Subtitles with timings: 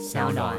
[0.00, 0.56] 小暖。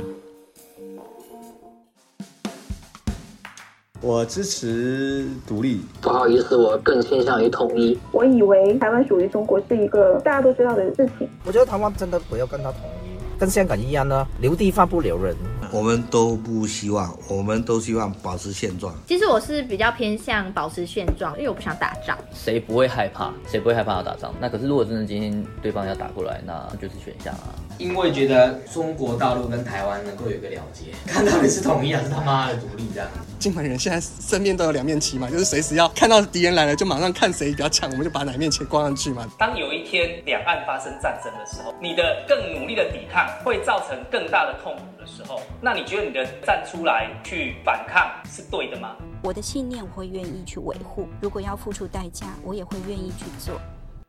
[4.00, 5.82] 我支持独立。
[6.00, 7.98] 不好意思，我更倾向于统一。
[8.12, 11.28] 我以为台湾属于中国是一个大家都知道的事情。
[11.44, 15.36] 我觉得台湾真的不要跟他统一，跟香港一样呢，留地方不留人。
[15.72, 18.94] 我们都不希望，我们都希望保持现状。
[19.08, 22.16] 其实我是比较偏向保持现状，因为我不想打仗。
[22.32, 23.34] 谁不会害怕？
[23.48, 24.32] 谁不会害怕要打仗？
[24.40, 27.50] 那可是如果真的今天对方要打过来，那就是选项啊。
[27.82, 33.10] 因为觉得中国大陆跟台湾能够有一个了结，看到底是统一还是他妈的独立这样。
[33.40, 39.28] 金门人现在身边都有两面旗嘛，就是随时要看到敌人来了，就马上看谁比较强，我们就把哪面旗挂上去嘛。
[39.40, 48.96] 当有一天两岸发生战争的时候，你的更努力的抵抗会造成更大的痛苦的时候，那你觉得你的站出来去反抗是对的吗？
[49.24, 53.60] 我的信念我会愿意去维护，如果要付出代价，我也会愿意去做。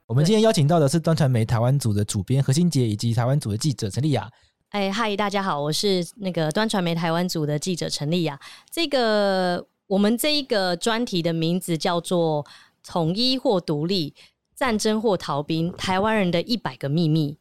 [0.07, 4.29] 我们今天邀请到的是端传媒台湾组的主编何新杰，以及台湾组的记者陈丽雅。
[4.71, 8.39] 哎，嗨，大家好，我是那个端传媒台湾组的记者陈丽雅。
[8.71, 12.45] 这个我们这一个专题的名字叫做
[12.87, 14.15] “统一或独立，
[14.57, 17.39] 战争或逃兵，台湾人的一百个秘密”。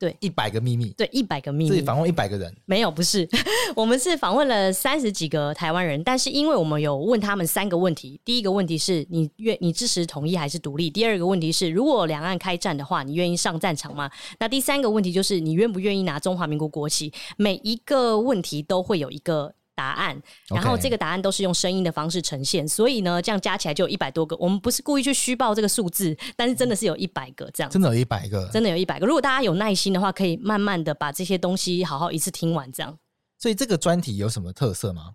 [0.00, 0.88] 对，一百个秘密。
[0.96, 1.70] 对，一百个秘密。
[1.70, 2.50] 自己访问一百个人？
[2.64, 3.28] 没有，不是，
[3.76, 10.88] 我们是访问了三十几个台湾人，但是因为我们有问他们三个问题，第一个问题是你愿你支持统一还是独立？
[10.88, 14.10] 第二个问题是如果两岸开战的话，你愿意上战场吗？
[14.38, 17.12] 那第三个问题就是你愿不愿意拿中华民国国旗？
[17.36, 19.52] 每一个问题都会有一个。
[19.80, 24.36] 答案，然后这个答案都是用声音的方式呈现，所以呢，这样加起来就有一百多个。
[24.36, 27.70] 我们不是故意去虚报这个数字，但是真的是有一百个这样。
[27.70, 29.06] 真的有一百个，真的有一百个。
[29.06, 32.94] 如果大家有耐心的话，可以慢慢的把这些东西好好一次听完，这样。
[33.38, 35.12] 所以这个专题有什么特色吗？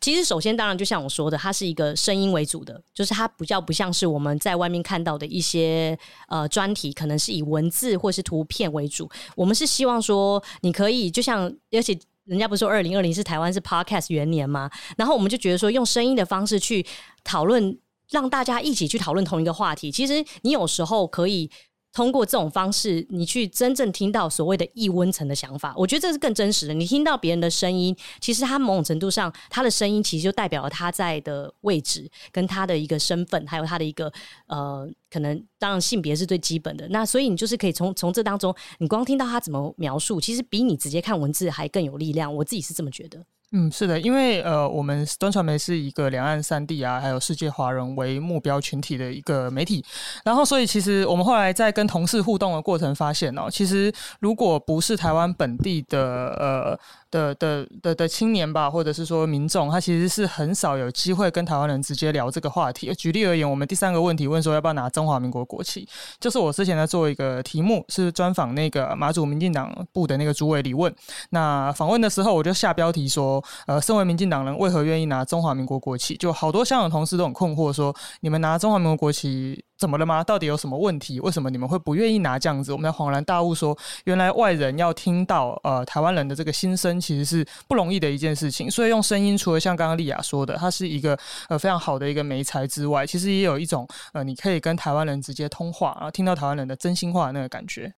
[0.00, 9.08] 其实，首先当然就像我说的，它是一个声音为主的，就是它比较不像是我们在外面看到的一些呃专题，可能是以文字或是图片为主。
[9.36, 11.96] 我们是希望说，你可以就像而且。
[12.30, 14.70] 人家不是说二零二零是台湾是 Podcast 元年吗？
[14.96, 16.86] 然后我们就觉得说，用声音的方式去
[17.24, 17.76] 讨论，
[18.08, 19.90] 让大家一起去讨论同一个话题。
[19.90, 21.50] 其实你有时候可以。
[21.92, 26.72] 通过这种方式，你去真正听到所谓的异温层的想法，我觉得这是更真实的。
[26.74, 34.12] 你听到别人的声音，其实他某种程度上，他的声音其实就代表了他在的位置，跟他的一个身份，还有他的一个
[34.46, 36.86] 呃，可能当然性别是最基本的。
[36.90, 42.32] 那所以你就是可以从从这当中，你光听到他怎么描述，其实比你直接看文字还更有力量。
[42.32, 43.24] 我自己是这么觉得。
[43.52, 49.84] 嗯，是的，因为呃，我们端传媒是一个两岸三地啊，还有世界华人为目标群体的一个媒体，
[50.24, 55.98] 然后所以其实我们后来在跟同事互动的过程发现哦，其实如果不是台湾本地的
[56.38, 56.78] 呃。
[57.10, 62.92] 的的的的青年吧，或者是说民众，他其实是很少有机会跟台湾人直接聊这个话题。
[62.94, 65.88] 举例而言，我们第三个问题问说要不要拿中华民国国旗，
[66.18, 70.94] 就是我之前在做一个题目，是专访那个马祖民进党部的那个主委李问。
[71.30, 76.16] 那访问的时候，我就下标题说，呃，身为民进党人，为何愿意拿中华民国国旗？
[76.16, 79.64] 就好多香港同事都很困惑，说你们拿中华民国国旗。
[79.80, 80.22] 怎么了吗？
[80.22, 81.18] 到底有什么问题？
[81.20, 82.70] 为什么你们会不愿意拿这样子？
[82.70, 88.70] 我们才恍然大悟说，原来外人要听到呃台湾人的这个心声，其实是不容易的一件事情。
[88.70, 91.18] 所以用声音，除了像刚刚丽雅说的，它是一个
[91.48, 97.94] 呃非常好的一个媒材之外，其实也有一种呃你可以跟台湾人直接通话，然后听到台湾人的真心话的那个感觉。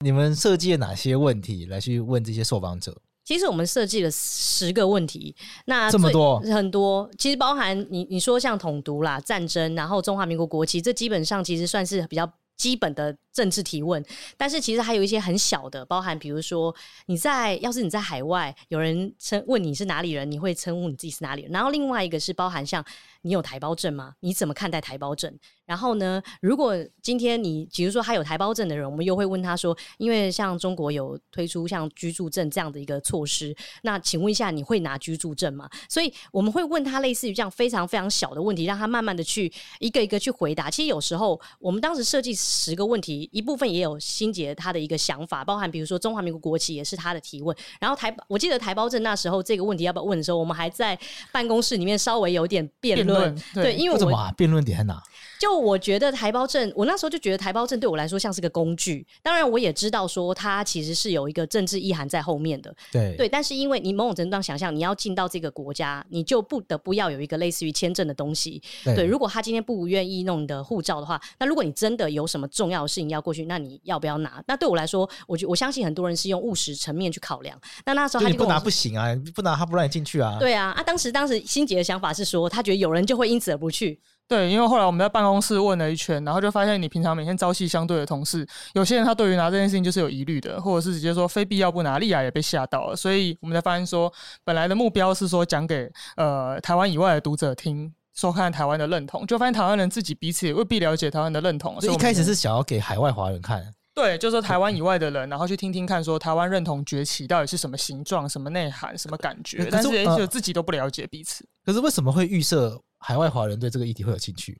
[0.00, 3.00] 你们设计了哪些问题来去问这些受访者？
[3.30, 5.32] 其实我们设计了十个问题，
[5.66, 6.40] 那这么多？
[6.40, 14.04] 很多，其实包含你你说像统独啦、战争，然后中华民国国旗，这基本上其实算是比较基本的政治提问。
[14.36, 16.74] 但是其实还有一些很小的，包含比如说
[17.06, 21.52] 你在要是你在海外，有人称问你是哪里人，你会称呼你自己是哪里人。
[21.52, 22.84] 然后另外一个是包含像
[23.22, 24.14] 你有台胞证吗？
[24.20, 25.32] 你怎么看待台胞证？
[25.66, 35.70] 然后呢，如果今天你，比如说他有台胞证的人，我们又会问他说，因为像中国有推出像居住证这样的一个措施，那请问一下，你会拿居住证吗？
[35.88, 40.68] 所以我们会问他类似于这样非常非常小的问题，让他慢慢的去一个一个去回答。
[40.68, 47.56] 其实有时候我们当时设计十个问题，一部分也有心杰他的一个想法，包含比如说中华民国国旗也是他的提问。
[47.80, 50.98] 然后台，我记得台胞证那时候这个问题要不要问的时候，我们还在
[51.32, 54.32] 办公室里面稍微有点辩论，对，对，因为我怎么啊？
[54.36, 55.02] 辩论点在哪？
[55.40, 59.06] 就我觉得台胞证，我那时候就觉得台胞证对我来说像是个工具。
[59.22, 62.76] 当然，我也知道说它其实是有一个政治意涵在后面的。
[62.92, 68.62] 对对，但是因为你某种程度上想象，你要进到这个国家，你就不得不要有一个类似于签证的东西。
[68.84, 74.44] 对，对，如果他今天不愿意弄你的护照的话，那如果你真的有什么重要的事情要过去，那你要不要拿？
[74.46, 77.58] 那对我来说，我觉我相信很多人是用务实层面去考量。
[77.86, 80.36] 那那时候他就不拿不行啊，不拿他不让你进去啊。
[80.38, 83.98] 对啊，啊，当时当时心杰的想法是说，他觉得有人就会因此而不去。
[84.30, 92.94] 对，因为后来我们在办公室问了一圈，然后就发现你平常每天朝夕相对的同事，有些人他对于拿这件事情就是有疑虑的，或者是直接说非必要不拿，莉亚也被吓到了。
[92.94, 94.12] 所以我们才发现说，
[94.44, 101.80] 本来的目标是说讲给呃台湾以外的读者听，说看台湾的认同，就发现台湾人自己彼此也未必了解台湾的认同。
[101.80, 103.60] 所以一开始是想要给海外华人看。
[103.92, 111.44] 对，就是说台湾以外的人，然后去听听看，说台湾认同崛起到底是什么形状、什么内涵、什么感觉，但是就自己都不了解彼此。
[111.66, 114.56] 可是为什么会预设海外华人对这个议题会有兴趣？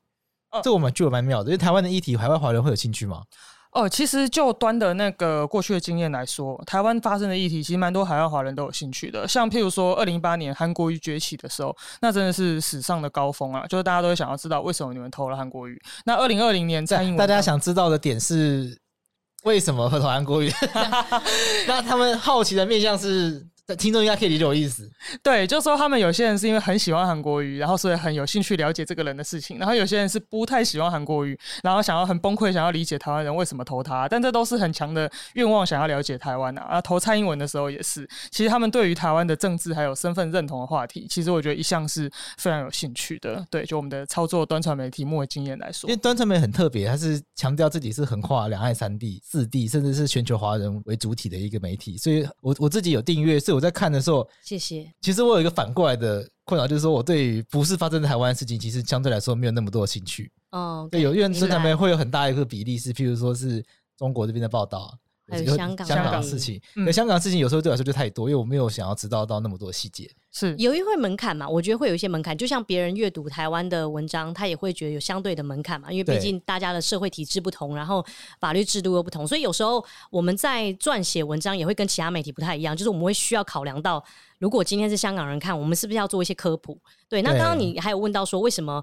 [0.51, 3.23] 哦、这我们就蛮妙的，因为台湾的议题，海外华人会有兴趣吗？
[3.73, 9.29] 哦，其实就端的那个过去的经验来说，台湾发生的议题，其实蛮多海外华人都有兴趣的。
[9.29, 13.65] 像譬如说，二零一八年韩国瑜崛起的时候，那真的是史上的高峰啊！
[13.69, 15.81] 就是大家都会想要知道为什么你们投了韩国瑜。
[16.05, 18.77] 那二零二零年蔡英文，大家想知道的点是。
[19.45, 20.53] 为什么会投韩国瑜？
[21.67, 23.47] 那他们好奇的面向是。
[23.77, 24.91] 听众应该可以理解我意思，
[25.23, 36.63] 对，就是说他们有些人是因为很喜欢韩国瑜，然后所以很有兴趣了解这个人的事情，然后有些人是不太喜欢韩国瑜，然后想要很崩溃，想要理解台湾人为什么投他，但这都是很强的愿望，想要了解台湾啊。
[36.63, 43.45] 啊，投蔡英文的时候也是，其实他们对于台湾的政治还有身份认同的话题，其实我觉得一向是非常有兴趣的。
[43.51, 54.27] 对，就我们的操作端传媒题目的经验来说，因为端传媒很特别，它是强调自己是横跨两岸三地、四地，甚至是全球华人为主体的一个媒体，所以我我自己有订阅，所以我在看的时候。
[54.43, 54.91] 谢谢。
[55.03, 60.33] 其实我有一个反过来的困扰，就是说我对于不是发生在台湾的事情，其实相对来说没有那么多的兴趣。
[60.53, 63.63] 哦，对，有因为端传媒会有很大一个比例是，譬如说是
[63.99, 64.97] 中国这边的报道，
[65.31, 66.61] 还有香港香港事情。
[66.75, 70.11] 那香港的事情有时候对我来说就太多，因为我没有想要知道到那么多细节。
[70.33, 71.49] 是有一会门槛嘛？
[71.49, 75.91] 我觉得会有一些门槛，就像别人阅读台湾的文章，他也会觉得有相对的门槛嘛。
[75.91, 78.05] 因为毕竟大家的社会体制不同，然后
[78.39, 84.03] 法律制度又不同，所以有时候我们在撰写文章也会跟其他媒体不太一样，就是我们会需要考量到，
[84.39, 86.79] 如果今天是香港人看，我们是不是要做一些科普？
[87.09, 88.81] 对，那刚刚你还有问到说，为什么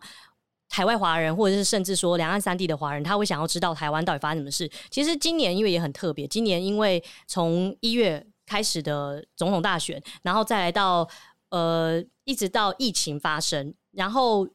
[0.69, 4.69] 海外华人或者是甚至说两岸三地的华人，他会想要知道台湾到底发生什么事？
[4.90, 11.08] 其实今年因为也很特别，今年因为从一月开始的总统大选，然后再来到。
[11.50, 14.46] 呃，一直到疫情发生，然后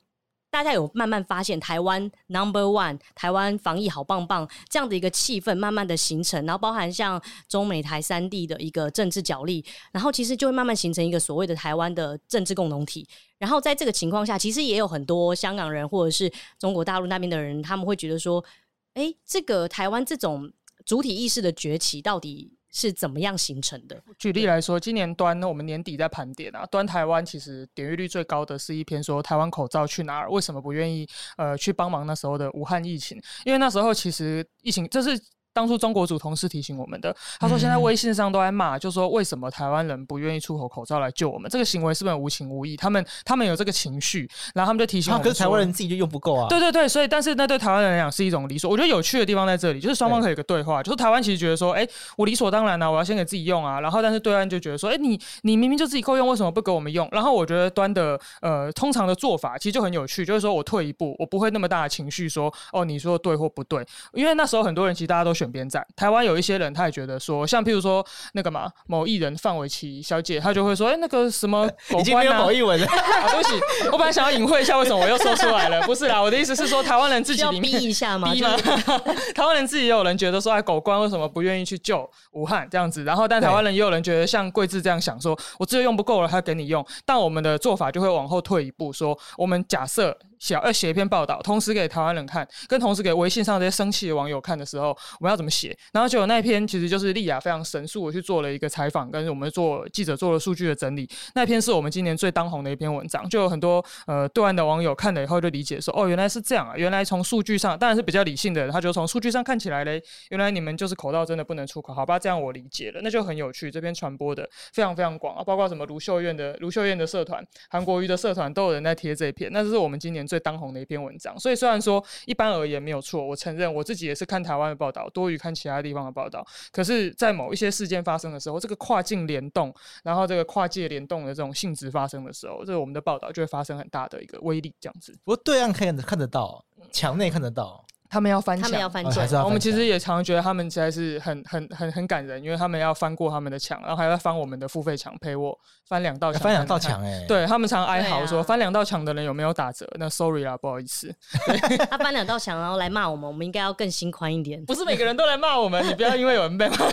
[0.52, 13.08] 大家有慢慢发现台湾 Number One，台湾防疫好棒棒这样的一个气氛，慢慢的形成，然后包含像中美台三地的一个政治角力，然后其实就会慢慢形成一个所谓的台湾的政治共同体。
[13.38, 18.44] 然后在这个情况下，其实也有很多香港人或者是中国大陆那边的人，他们会觉得说，
[18.92, 20.52] 哎，这个台湾这种
[20.84, 24.02] 主体意识的崛起到底是怎么样形成的？
[24.18, 30.30] 举例来说，今年端我们年底在盘点啊，端台湾其实点阅率最高的是一篇说台湾口罩去哪儿？
[30.30, 33.22] 为什么不愿意呃去帮忙那时候的武汉疫情？
[33.44, 35.22] 因为那时候其实疫情这是。
[35.52, 41.50] 当初中国组同事提醒我们的，他说现在微信上都在骂，就说为什么台湾人不愿意出口口罩来救我们？
[41.50, 42.76] 这个行为是不是无情无义？
[42.76, 46.48] 他们他们有这个情绪，然后他们就提醒我们，可是台湾人自己就用不够啊。
[46.48, 48.70] 对对对，所以但是那对台湾人来讲是一种理所。
[48.70, 53.80] 我觉得有趣的地方在这里，就是双方可以有个对话，就是台湾其实觉得说，哎，我理所当然啊，我要先给自己用啊。
[53.80, 57.06] 然后但是对岸就觉得说，哎，你你明明就自己够用，为什么不给我们用？
[57.12, 63.84] 然后我觉得端的呃通常的做法其实就很有趣，就是说我退一步，我不会那么大的情绪说，哦，你说对或不对？
[64.14, 66.22] 因为那时候很多人其实大家都选边站，台湾。
[66.22, 72.86] 有一些人，他也觉得说，像譬如说那个嘛，某艺人范玮琪小姐，她就会说，哎、欸，那个什么 狗官、啊，已经没有某艺人了。
[72.86, 75.82] 啊，对不起，我本来想要隐晦一下，为什么我又说出来了？
[75.82, 78.56] 不是啦，我的意思是说，台湾人自己里面逼一下嘛，逼吗？
[79.34, 83.02] 台湾人自己也有人觉得说，哎，狗官为什么不愿意去救武汉这样子？
[83.02, 86.86] 然后，但台湾人也有人觉得像桂智这样想说，我自己用不够了，还要给你用。
[87.04, 90.16] 但我们的做法就会往后退一步，说我们假设。
[90.42, 94.88] 想要写一篇报道，同时给台湾人看，跟同时给微信上这些生气的网友看的时候，
[95.20, 95.76] 我们要怎么写？
[95.92, 101.08] 然后就有那篇，其实就是丽亚非常神速的去做了一个采访，跟我们做记者做了数据的整理。
[101.36, 106.74] 那篇是我们今年最当红的一篇文章，就有很多呃对岸的网友看了以后就理解说，哦，原来是这样啊！
[106.76, 112.18] 原来从数据上，当然是比较理性的，他就从数据上看起来嘞，原来你们就是口罩真的不能出口，好吧？
[112.18, 113.70] 这样我理解了，那就很有趣。
[113.70, 121.38] 这篇传播的非常非常广啊，包括什么卢秀燕的卢秀燕的社团、韩国瑜的社团都有人在贴这一篇，那这是我们今年最当红的一篇文章。
[121.38, 126.42] 所以虽然说一般而言没有错，我承认我自己也是看台湾的报道多于看其他地方的报道。
[126.72, 135.12] 可是，在某一些事件发生的时候，这个跨境联动，然后这个跨界联动的这种性质发生的时候，这个我们的报道就会发生很大的一个威力，这样子。
[135.22, 137.84] 不过对岸看看得到，墙内看得到。
[138.12, 139.42] 他们要翻墙，他们要翻哦墙。
[139.42, 149.88] 我们其实也常常觉得他们实在是很很很很感人，因为他们要翻过他们的墙，然后还要翻我们的付费墙，陪我翻两道墙，翻两道墙哎，对他们常哀嚎说、啊、翻两道墙的人有没有打折？
[149.98, 151.10] 那 sorry 啦，不好意思。
[151.90, 154.62] 他翻两道墙然后来骂我们，我们应该要更心宽一点。
[154.66, 156.76] 不是每个人都来骂我们，你不要因为有人被骂。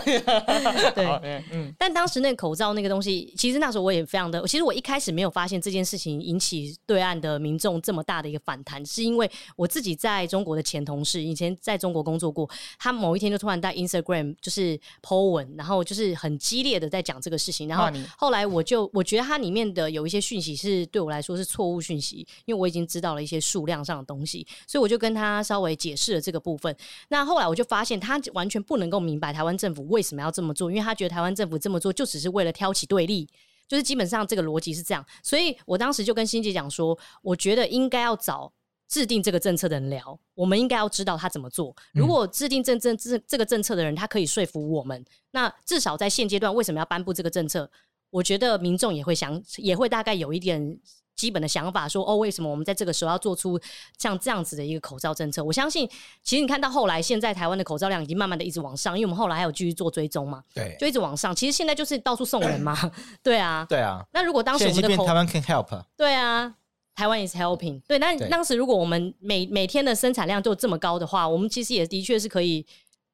[0.94, 1.70] 对，嗯。
[1.78, 12.46] 但当时那个口罩那个东西，其实那时候我也非常的，其实我一开始没有发现这件事情引起对岸的民众这么大的一个反弹，是因为我自己在中国的前同事以前在中国工作过，
[12.78, 26.76] 他某一天就突然在 Instagram 就是 po 文，然后就是很激烈的在讲这个事情，然后后来我就我觉得它里面的有一些讯息是对我来说是错误讯息，因为我已经知道了一些数量上的东西，所以我就跟他稍微解释了这个部分。
[27.08, 33.26] 那后来我就发现他完全不能够明白台湾政府为什么要这么做，因为他觉得台湾政府这么做就只是为了挑起对立，
[33.66, 35.04] 就是基本上这个逻辑是这样。
[35.22, 38.52] 所以我当时就跟欣姐讲说，我觉得应该要找。
[38.90, 41.74] 制定这个政策的人聊，我们应该要知道他怎么做。
[41.94, 47.70] 如果制定政政这这个政策的人，他可以说服我们，那至少在现阶段为什么要颁布这个政策？
[48.10, 50.76] 我觉得民众也会想，也会大概有一点
[51.14, 53.56] 基本的想法说，说哦，为什么我们在这个时候要做出
[53.96, 55.44] 像这样子的一个口罩政策？
[55.44, 55.88] 我相信，
[56.24, 61.32] 其实你看到后来，现在台湾的口罩量已经慢慢的一直往上，因为我们后来还有继续做追踪嘛，对，就一直往上。
[61.32, 62.76] 其实现在就是到处送人嘛，
[63.22, 64.04] 对啊，对啊。
[64.12, 66.56] 那如果当时我们的口台湾 can help，对啊。
[67.00, 72.66] 台湾也是 helping，对，那当时如果我们每每天的生产量就这么高的话，我们其实也的确是可以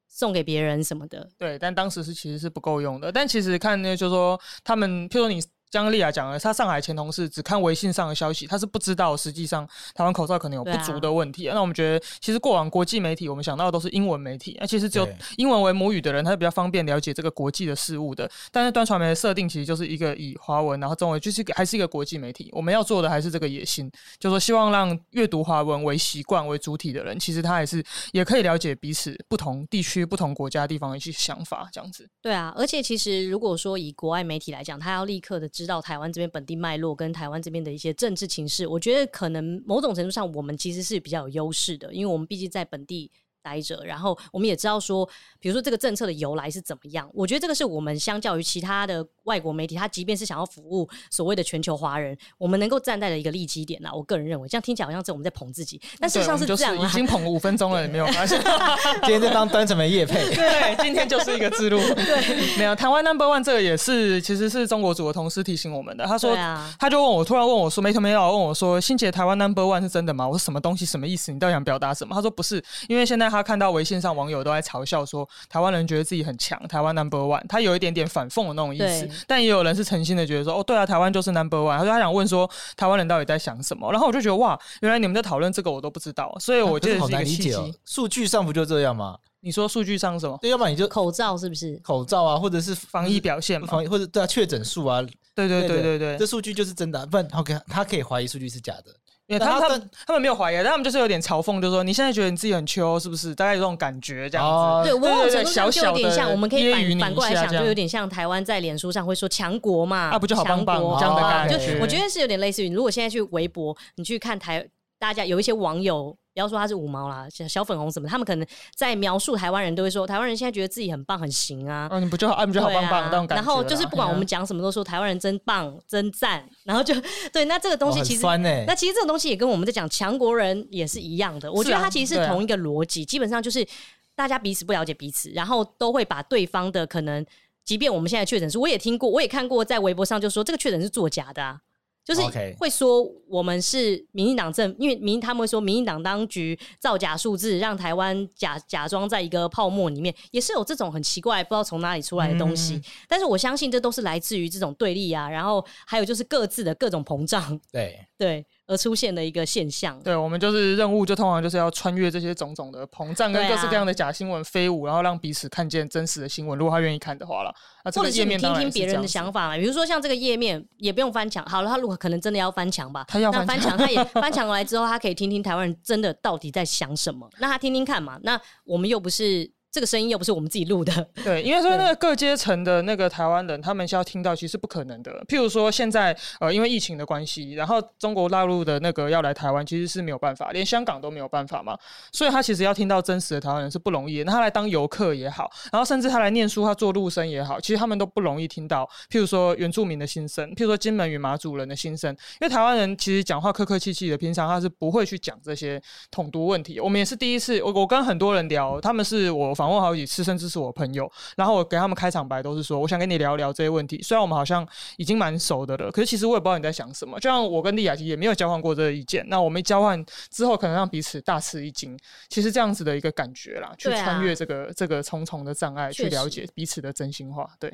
[0.09, 1.29] 送给别人什么的。
[1.37, 3.09] 对，但当时是其实是不够用的。
[3.09, 5.41] 但其实看呢，就是说他们，譬如说你。
[5.69, 11.47] 江丽雅讲了，她上海前同事只看微信上的消息，他是不知道实际上台湾口罩可能有不足的问题。
[11.47, 18.29] 啊、那我们觉得，其实过往国际媒体，我们想到的都是英文媒体，那其实只有英文为母语的人，他是比较方便了解这个国际的事物的。
[18.51, 22.49] 但是端传媒的设定其实就是一个以华文，然后中文，就是还是一个国际媒体。
[22.53, 27.83] 我们要做的还是这个野心，就是说希望让阅读华文为习惯为主体的人，其实他还是
[28.13, 32.07] 也可以了解彼此不同地区、不同国家地方的一些想法，这样子。
[32.21, 43.11] 对啊，而且其实如果说以国外媒体来讲，他要立刻的知道台湾这边本地脉络跟台湾这边的一些政治情势，我觉得可能某种程度上，我们其实是比较有优势的，因为我们毕竟在本地。
[43.47, 45.07] 待着，然后我们也知道说，
[45.39, 47.09] 比如说这个政策的由来是怎么样。
[47.13, 53.91] 我觉得这个是我们相较于其他的外国媒体，他即便是想要服务所谓的全球华人，我们能够站在的一个利基点啦。
[53.93, 56.77] 我个人认为，这样听起来好像是我们在捧自己，但事实上是这样。
[56.77, 58.41] 已经捧了五分钟了，你没有发现？
[59.03, 60.15] 今天就当端传媒业配。
[60.35, 61.79] 对，今天就是一个记录。
[61.79, 66.05] 对，没有台湾 Number One 这个也是，其实是中国组的同事提醒我们的。
[66.05, 70.27] 他说，啊、他就问我，突然问我说，没头没脑问我说，欣洁台湾 Number One 是真的吗？
[70.27, 71.31] 我说什么东西，什么意思？
[71.31, 72.15] 你到底想表达什么？
[72.15, 74.17] 他说不是，因为现在他看到微信上。
[74.17, 79.07] 网友都在嘲笑说，台湾人觉得自己很强，台湾 number one，他有一点点反讽的那种意思。
[79.27, 81.77] 但也有人是诚心的觉得说，哦，对啊，台湾就是 number one。
[81.77, 83.91] 他说他想问说，台湾人到底在想什么？
[83.91, 86.35] 然后我就觉得哇，原来你们在讨论这个，我都不知道。
[86.39, 87.53] 所以我觉得是一个契机。
[87.53, 89.15] 啊哦、数据上不就这样吗？
[89.41, 90.35] 你说数据上什么？
[90.41, 91.79] 对，要不然你就口罩是不是？
[91.83, 94.99] 口罩啊，或者是防疫表现嘛，防疫或者对啊，确诊数啊，
[95.35, 98.85] 对对对对对，对，对，这数据就是真的，不然 OK，他可以怀疑数据是假的。
[99.27, 103.35] 因为他们他们他们没有怀疑，但他们就是有点嘲讽，就是说你现在觉得你自己很秋，是不是？
[103.35, 104.51] 大概有这种感觉这样子。
[104.51, 111.57] 哦、对，某种程度上就有点像，我们可以反反过来想，就有点像台湾在脸书上会说强国嘛，啊，不就好棒棒这样的感觉？
[111.57, 114.65] 就我觉得是有点类似于，如果现在去微博，你去看台，
[114.97, 116.17] 大家有一些网友。
[116.37, 121.89] 不要说他是五毛啦，小粉红什么，他们可能在描述台湾人都会说，台湾人现在觉得自己很棒很行啊。
[121.91, 123.35] 嗯，你不就啊，你不就好棒棒那种感觉。
[123.35, 126.47] 然后就是不管我们讲什么，都说台湾人真棒真赞。
[126.63, 126.93] 然后就
[127.33, 131.51] 对，那这个东西其实，欸、那其实这个东西也跟我们在讲强国人也是一样的。
[131.51, 133.67] 我觉得它其实是同一个逻辑，基本上就是
[134.15, 137.25] 大家彼此不了解彼此，然后都会把对方的可能，
[137.65, 141.59] 即便我们现在确诊是，我也听过，我也看过，在微博上就说这个确诊是作假的啊。
[142.07, 142.21] 就是
[142.57, 152.75] 会说我们是民进党政，因为民他们会说民进党当局造假数字，让台湾假假装在一个泡沫里面，也是有这种很奇怪不知道从哪里出来的东西。
[152.75, 157.59] 嗯、但是我相信这都是来自于这种对立啊，然后还有就是各自的各种膨胀。
[157.73, 158.45] 对对。
[158.67, 166.59] 而出现的一个现象，对，我们就是任务，就通常就是要穿越这些种种的膨胀跟各式各样的假新闻飞舞，啊、然后让彼此看见真实的新闻。
[166.59, 167.55] 如果他愿意看的话了，
[167.85, 171.45] 那这个页面或者是你听听别人的想法嘛，比如说像这个页面也不用翻墙。
[171.45, 177.29] 好了，他如果可能真的要翻墙吧，他要翻墙，他也 翻墙来之后，他可以听听台湾人真的到底在想什么。
[177.39, 179.49] 那他听听看嘛，那我们又不是。
[179.77, 181.07] 这个声音又不是我们自己录的。
[181.23, 185.23] 对，因为说那个各阶层的那个台湾人，他们需要听到，其实是不可能的。
[185.27, 191.77] 譬如说现在呃，因为疫情的关系，然后中国大陆的那个要来台湾，其实是没有办法，连香港都没有办法嘛。
[192.11, 194.23] 所以他其实要听到真实的台湾人是不容易的。
[194.23, 198.83] 那他来当游客也好，然后甚至他来念书，他做陆生也好，其实他们都不容易听到。
[199.11, 205.79] 譬如说原住民的心声，譬如说金门与马祖人的心声，因为台湾人其实讲话客客气气的，平常他是不会去讲这些
[206.09, 206.79] 统独问题。
[206.79, 214.01] 我们也是第一次，我我跟很多人聊，他们是我访问好几次，甚至是我朋友，然后我给他们开场白都是说，我想跟你聊聊这些问题。
[214.01, 217.19] 虽然我们好像已经蛮熟的了，可是其实我也不知道你在想什么。
[217.19, 221.97] 就像我跟丽雅琪也没有交换过这个意见，那我们交换之后，可能让彼此大吃一惊。
[222.29, 227.49] 其实这样子的一个感觉啦，去穿越这个、啊、这个重重的障碍，去了解彼此的真心话。
[227.59, 227.73] 对。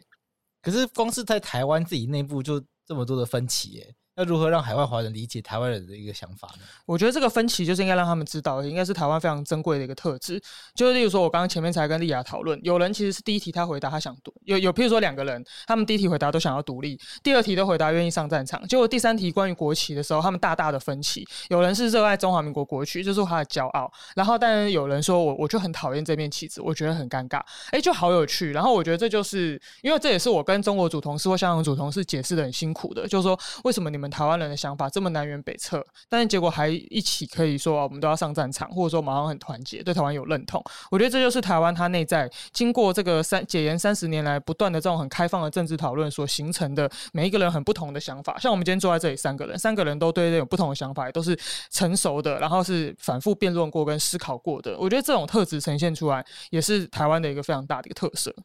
[0.61, 3.93] 可是光是在台湾自己内部就这么多的分歧耶。
[4.15, 6.63] 要如何让海外华人理解台湾人的一个想法呢？
[6.85, 10.39] 我觉得这个分歧就是应该让他们知道，应该是台湾非常珍贵的一个特质。
[10.75, 21.27] 就是例如说，我刚刚前面才跟莉亚讨论，有人其实是第一题他回答他想独，有有譬如说两个人，他们第一题回答都想要独立，第二题都回答愿意上战场，结果第三题关于国旗的时候，他们大大的分歧。
[21.49, 27.41] 有人是热爱中华民国国旗，就是他的骄傲，然后但有人说我我就很讨厌这面旗子，我觉得很尴尬，
[27.71, 28.51] 哎，就好有趣。
[28.51, 34.89] 然后我觉得这就是因为这也是我跟中国组同事或香港组同事解释的很辛苦的，就是说为什么你们我们台湾人的想法。
[34.89, 40.61] 这么南辕北辙，但是结果还一起可以说，啊我们都要上战场，或者说马上很团结，对台湾有认同。
[40.91, 48.37] 我觉得这就是台湾它内在经过这个三解严三十年来不断的这种很开放的政治讨论所形成的每一个人很不同的想法。
[48.37, 51.33] 像我们今天坐在这里三个人，三个人都对这种不同的想法，也都是
[51.69, 54.77] 成熟的，然后是反复辩论过跟思考过的。
[54.77, 58.35] 我觉得这种特质呈现出来，也是台湾的一个非常大的一个特色。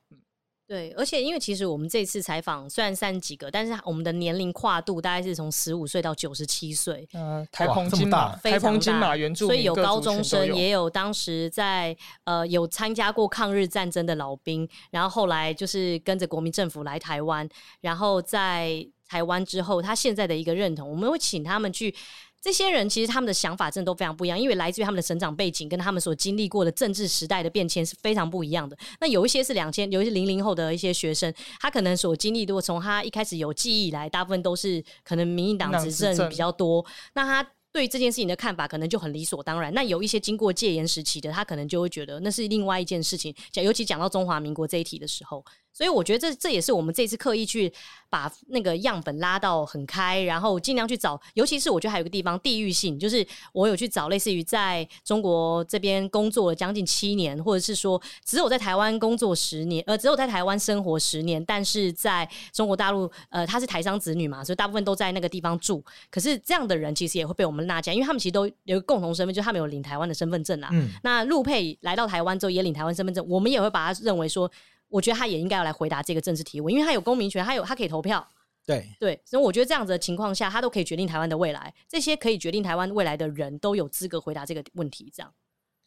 [0.68, 7.08] 对，而且因为其实我们这次采访虽然三十几个，但是我们的年龄跨度大概是从十五岁到九十七岁。
[7.14, 17.48] 呃，台澎金马，台澎金马原住，所以有高中生，也有当时在呃有参加过抗日战争的老兵，然后后来就是跟着国民政府来台湾，
[17.80, 21.94] 然后在台湾之后，他现在的一个认同，我们会请他们去。
[22.40, 28.76] 这些人其实他们的想法真的都非常不一样，因为来自于他们的成长背景跟他们所经历过的政治时代的变迁是非常不一样的。
[29.00, 39.75] 那有一些是两千，有一些零零后的一些学生，他可能所经历的，从他一开始有记忆以来，大部分都是可能民进党执政比较多，那他对这件事情的看法可能就很理所当然。
[39.75, 43.35] 那有一些经过戒严时期的，他可能就会觉得那是另外一件事情。
[43.50, 45.45] 讲尤其讲到中华民国这一题的时候。
[45.78, 47.73] 所以我觉得这这也是我们这次刻意去
[48.11, 65.85] 把那个样本拉到很开，然后尽量去找，尤其是我觉得还有个地方地域性，就是我有去找类似于在中国这边工作了将近七年，或者是说只有在台湾工作十年，呃，只有在台湾生活十年，但是在中国大陆，呃，他是台商子女嘛，所以大部分都在那个地方住。
[66.11, 70.70] 可是这样的人其实也会被我们纳进，因为他们其实都有个共同身份，就是他们有领台湾的身份证啊。
[70.73, 70.88] 嗯。
[71.04, 74.50] 那陆配来到台湾之后也领台湾身份证，我们也会把他认为说。
[74.88, 78.26] 我觉得他也应该要来回答这个政治提问，因为他有公民权，他有他可以投票。
[78.67, 81.73] 对对，所以我觉得这样子的情况下，他都可以决定台湾的未来。
[81.89, 85.10] 这些可以决定台湾未来的人都有资格回答这个问题。
[85.15, 85.32] 这样，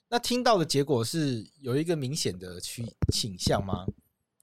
[0.09, 3.85] 那听到的结果是有一个明显的趋倾向吗？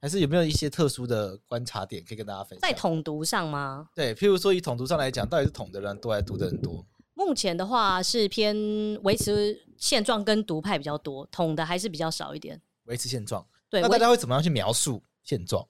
[0.01, 2.61] 还是有没有一些特殊的观察点可以跟大家分享？
[2.61, 3.89] 在统独上吗？
[3.93, 6.87] 对，譬如说以统独上来讲，到底是统的人多还是独的人多？
[7.15, 8.57] 目前的话是偏
[9.03, 12.63] 维持现状跟独派比较多，统的还是比较少一点。
[12.85, 13.45] 维持现状。
[13.71, 15.67] 对，那大家会怎么样去描述现状？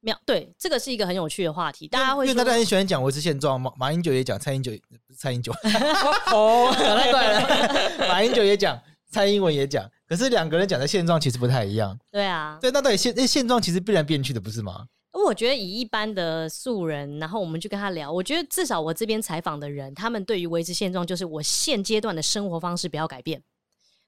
[0.00, 1.88] 描对，这个是一个很有趣的话题。
[1.88, 5.52] 大家会因为大家很喜欢讲维持现状，马马英九也讲，蔡英九不是蔡英九
[6.32, 8.06] 哦，讲太快了。
[8.08, 11.98] 马英九也讲，蔡英文也讲，可是两个人讲的现状其实不太一样。
[12.12, 14.86] 对啊，对，那到底现那现状其实必然变去的，不是吗？
[15.12, 23.42] 我觉得以一般的素人，然后我们去跟他聊，我觉得至少我这边采访的人，他们对于维持现状，就是我现阶段的生活方式不要改变。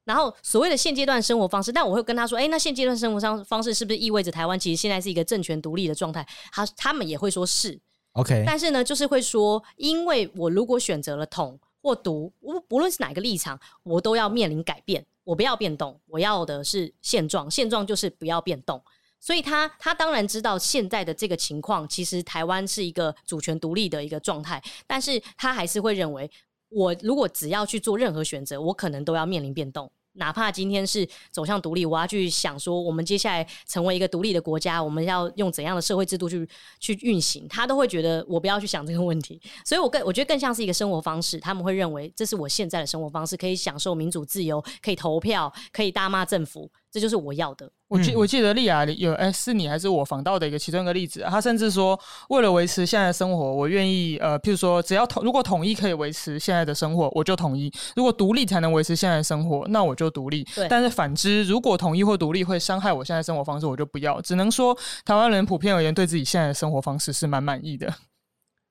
[0.08, 7.78] 然后所谓的现阶段生活方式，但我会跟他说：“哎，那现阶段生活上方式是不是意味着台湾其实现在是一个政权独立的状态？”他他们也会说是
[8.12, 15.04] OK，但是呢，就是会说，因为我如果选择了统或独，不不论是哪个立场，我都要面临改变。
[15.24, 18.82] 我不要变动，我要的是现状，现状就是不要变动。
[19.20, 26.30] 所以他他当然知道现在的这个情况，其实台湾是一个主权独立的一个状态，但是他还是会认为，
[26.70, 29.90] 我如果只要去做任何选择，我可能都要面临变动。
[30.18, 39.40] 哪怕今天是走向独立，我要去想说，我们接下来成为一个独立的国家，我们要用怎样的社会制度去去运行，他都会觉得我不要去想这个问题。
[39.64, 47.70] 所以我更我觉得更像是一个生活方式，他们会认为这是我现在的生活方式，可以享受民主自由，可以投票，可以大骂政府，这就是我要的。
[47.86, 51.98] 我记我记得莉亚有哎，是你还是我访到的一个其中一个例子，他甚至说，
[52.28, 60.44] 为了维持现在的生活，我愿意呃，譬如说，只要统如果统一可以维持现在的生活，我就统一；如果独立才能维持现在的生活，那我就独立。
[60.54, 60.68] 对。
[60.68, 64.20] 但是反之，如果统一或独立会伤害我现在的生活方式，我就不要。
[64.20, 67.92] 只能说，台湾人普遍而言，对自己现在的生活方式是蛮满意的。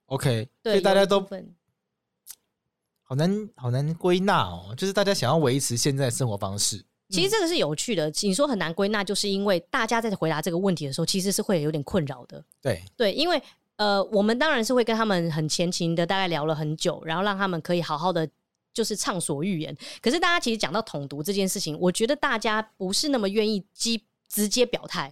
[0.06, 1.20] OK，所以大家都
[3.02, 6.84] 好难好难归纳哦，就是大家想要维持现在的生活方式。
[7.10, 12.44] 其实这个是有趣的，你说很难归纳，就是因为大家在回答这个问题的时候，其实是会有点困扰的。
[12.60, 13.42] 对对，因为
[13.76, 18.28] 呃，我们当然是会跟他们很前情的，大概聊了很久，然后让他们可以好好的
[18.74, 19.74] 就是畅所欲言。
[20.02, 25.10] 可是大家其实讲到统独这件事情，我觉得大家不是那么愿意直直接表态，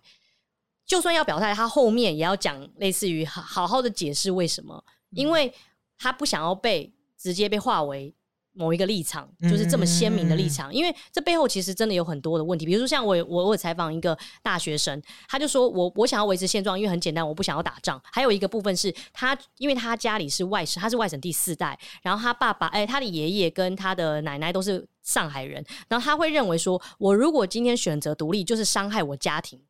[0.85, 5.51] 就算要表态，他后面也要讲类似于好好好的解释为什么，因为
[5.97, 8.15] 他不想要被直接被划为。
[8.57, 12.65] 某一个立场就是这么鲜明的立场，因为这背后其实真的有很多的问题。
[12.65, 18.01] 比如说，像我我我采访一个大学生，他就说我我想要维持现状，因为很简单，我不想要打仗。
[18.11, 29.61] 还有一个部分是他，因为他家里是外省，他是外省第四代，然后他爸爸哎，他的爷爷跟他的奶奶都是上海人，然后他会认为说，我如果今天选择独立，就是伤害我家庭，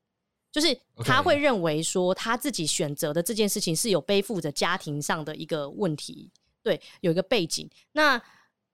[0.53, 6.31] 就是他会认为说他自己选择的这件事情是有背负着家庭上的一个问题，
[6.62, 8.22] 对，有一个背景那。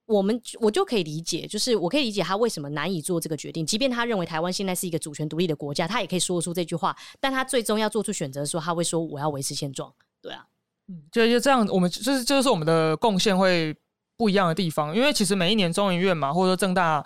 [0.07, 3.65] 我们我就可以理解，就是我可以理解他为什么难以做这个决定。
[3.65, 6.95] 即便他认为台湾现在是一个主权独立的国家，他也可以说出这句话。
[7.21, 10.45] 但他最终要做出选择的时候，他会说：“我要维持现状。”对啊，
[10.89, 13.75] 嗯，就就这样，我们就是就是我们的贡献会
[14.17, 14.95] 不一样的地方。
[14.95, 17.05] 因为其实每一年中研院嘛，或者说正大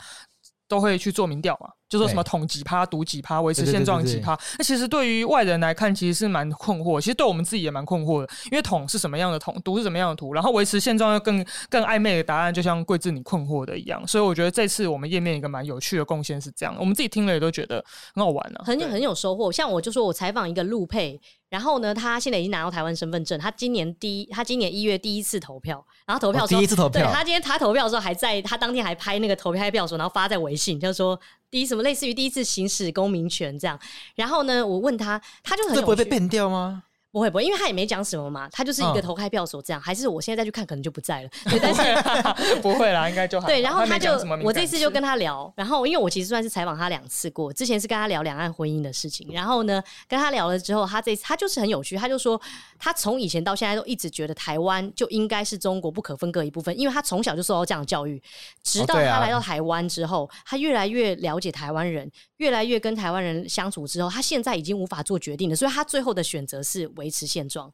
[0.67, 1.71] 都会去做民调嘛。
[1.89, 7.01] 就说什么统几趴、独几趴、维持现状几趴，那其实对于外人来看，其实是蛮困惑。
[7.01, 14.05] 其实对我们自己也蛮困惑的，因为统是什么样的统，独是什么样的独，然后维持现状要更更暧昧的答案，就像桂智你困惑的一样。
[14.07, 19.53] 所以我觉得这次我们页面一个蛮有趣的贡献是这样，我们自己听了也都觉得很好玩了、啊，很有很有收获。
[19.53, 31.19] 像我就说我采访一个陆配，然后呢，他现在已经拿到台湾身份证，他今年第一，他今年一月第一次投票，然后投票第一次投票，对他今天他投票的时候还在，他当天还拍那个投票票的时候，然后发在微信，就是说。
[31.57, 33.81] 第一什么类似于第一次行使公民权这样，
[34.15, 36.83] 然后呢，我问他，他就很不会被变掉吗？
[37.17, 41.29] 不会不会，因为他也没讲什么嘛，他就是一个投开票所这样，嗯、还是我现在再去看可能就不在了。
[41.49, 43.47] 对，但是不会啦，应该就好。
[43.47, 52.39] 对，然后他就他我这次就跟他聊，然后因为我其实算是采访他两次过，之前是跟他聊两岸婚姻的事情，然后呢跟他聊了之后，他这次他就是很有趣，他就说
[52.79, 58.23] 他从以前到现在都一直觉得台湾就应该是中国不可分割一部分，因为他从小就受到这样的教育，
[58.63, 67.73] 直到他来到台湾之后，他越来越了解台湾人，越来越跟台湾人相处之后，他现在已经无法做决定了，所以他最后的选择是维持现状。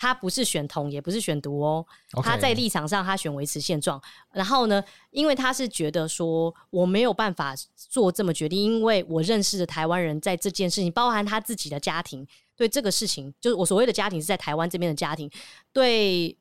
[0.00, 1.84] 他不是选统，也不是选独哦。
[2.22, 4.00] 他在立场上，他选维持现状。
[4.32, 15.28] 然后呢，因为他是觉得说，我没有办法做这么决定，因为我认识的台湾人在这件事情，包含他自己的家庭，对这个事情，就是我所谓的家庭是在台湾这边的家庭，
[15.72, 16.36] 对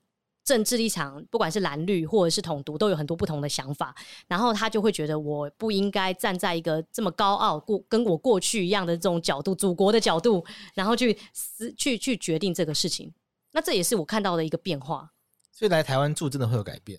[0.48, 3.94] 政治立场，不管是蓝绿或者是统独，都有很多不同的想法。
[4.30, 13.14] 然后他就会觉得，我不应该站在一个这么高傲、过跟我过去一样的这种角度，祖国的角度，然后去思去去决定这个事情。
[13.52, 15.12] 那这也是我看到的一个变化，
[15.52, 16.98] 所以来台湾住真的会有改变。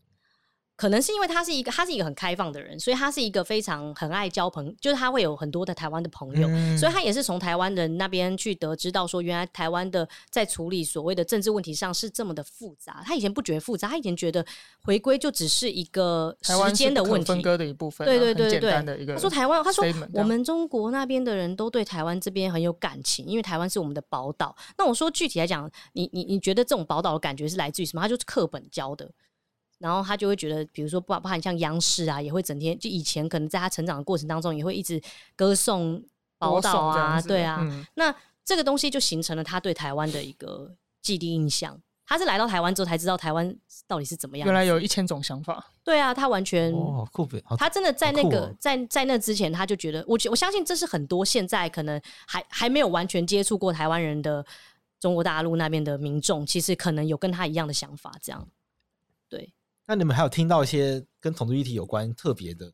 [0.79, 13.03] 可能是因为他是一个，他是一个很开放的人，所以他是一个非常很爱交朋友，就是他会有很多的台湾的朋友，嗯、所以他也是从台湾人那边去得知到说，原来台湾的在处理所谓的政治问题上是这么的复杂。
[13.05, 14.47] 他以前不觉得复杂，他以前觉得
[14.85, 18.09] 回归就只是一个时间的问题，分割的一部分、啊。
[18.09, 24.55] 对对对对对，他说台湾，他说我们中国那边的人都对台湾这边很有感情，因为台湾是我们的宝岛。
[24.77, 28.03] 那我说具体来讲，你你你觉得这种宝岛的感觉是来自于什么？
[28.03, 29.11] 他就是课本教的。
[29.79, 35.01] 然后他就会觉得，比如说，不包含像央视啊，也会整天就以前可能在他成长的过程当中，也会一直
[35.37, 36.03] 歌颂
[36.39, 37.59] 宝岛啊，对啊。
[37.63, 38.15] 嗯、那
[38.45, 41.81] 这个东西就形成了他对台湾的一个既定印象。
[42.05, 43.55] 他是来到台湾之后才知道台湾
[43.87, 44.47] 到底是怎么样。
[44.47, 45.63] 原来有一千种想法。
[45.85, 54.43] 对啊，他完全哦，酷他真的在那个、哦、在在那之前，他就觉得，我我相信这是很多现在可能还还没有完全接触过台湾人的
[54.99, 58.58] 中国大陆那边的民众，其实可能有跟他一样的想法，这样对。
[59.89, 62.71] 那你们还有听到一些跟统独议题有关特别的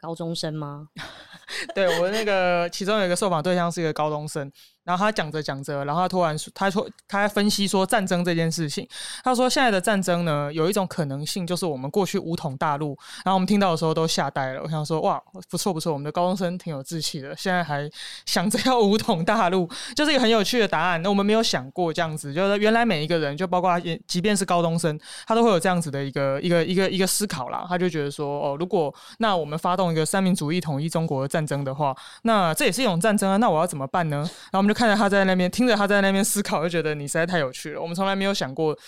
[0.00, 0.88] 高中生吗？
[1.74, 4.50] 对，我那个其中有一个受访对象是一个高中生，
[4.88, 8.88] 然后他讲着讲着，然后他突然他说他在分析说战争这件事情，
[9.22, 14.62] 他说现在的战争呢，有一种可能性就是我们过去武统大陆，然后我们听到的时候都吓呆了。
[14.62, 17.86] 我想说哇，不错不错，我们的高中生挺有志气的，现在还
[18.24, 21.02] 想着要武统大陆，就是一个很有趣的答案。
[21.02, 27.66] 那我们没有想过这样子，就是原来每一个人，就包括即便是高中生，他都会有这样子的一个一个一个一个思考啦。
[27.68, 33.36] 他就觉得说哦，如果那我们发动一个三民主义统一中国的战争的话，那这也是一种战争啊。
[33.36, 34.16] 那我要怎么办呢？
[34.16, 37.82] 然后我们就看着他在那边，听着他在那边思考，就觉得你实在太有趣了。
[37.82, 38.78] 我们从来没有想过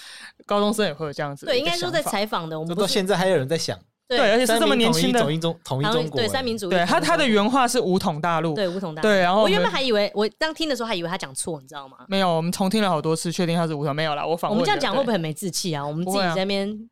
[0.46, 1.46] 高中生也会有这样子。
[1.46, 3.76] 对，应该说在采访的，我们到现在还有人在想。
[4.07, 6.70] 对，而且是这么年轻的统一中统一中国，对三民主义。
[6.70, 9.09] 对他他的原话是五统大陆，对五统大陆。
[9.09, 11.98] 对，然后我，原本还以为我当听的时候还以为他讲错，你知道吗？
[12.07, 13.94] 没有，我们重听了好多次，确定他是五统。
[13.94, 14.57] 没有啦，我反问。
[14.57, 15.85] 我们这样讲会不会很没志气啊？
[15.85, 16.88] 我们自己在那边。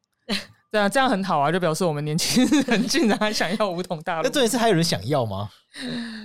[0.70, 4.22] 对啊，这样很好啊，就表示我们年轻人 竟然还想要武统大陆。
[4.22, 5.48] 那重点是还有人想要吗？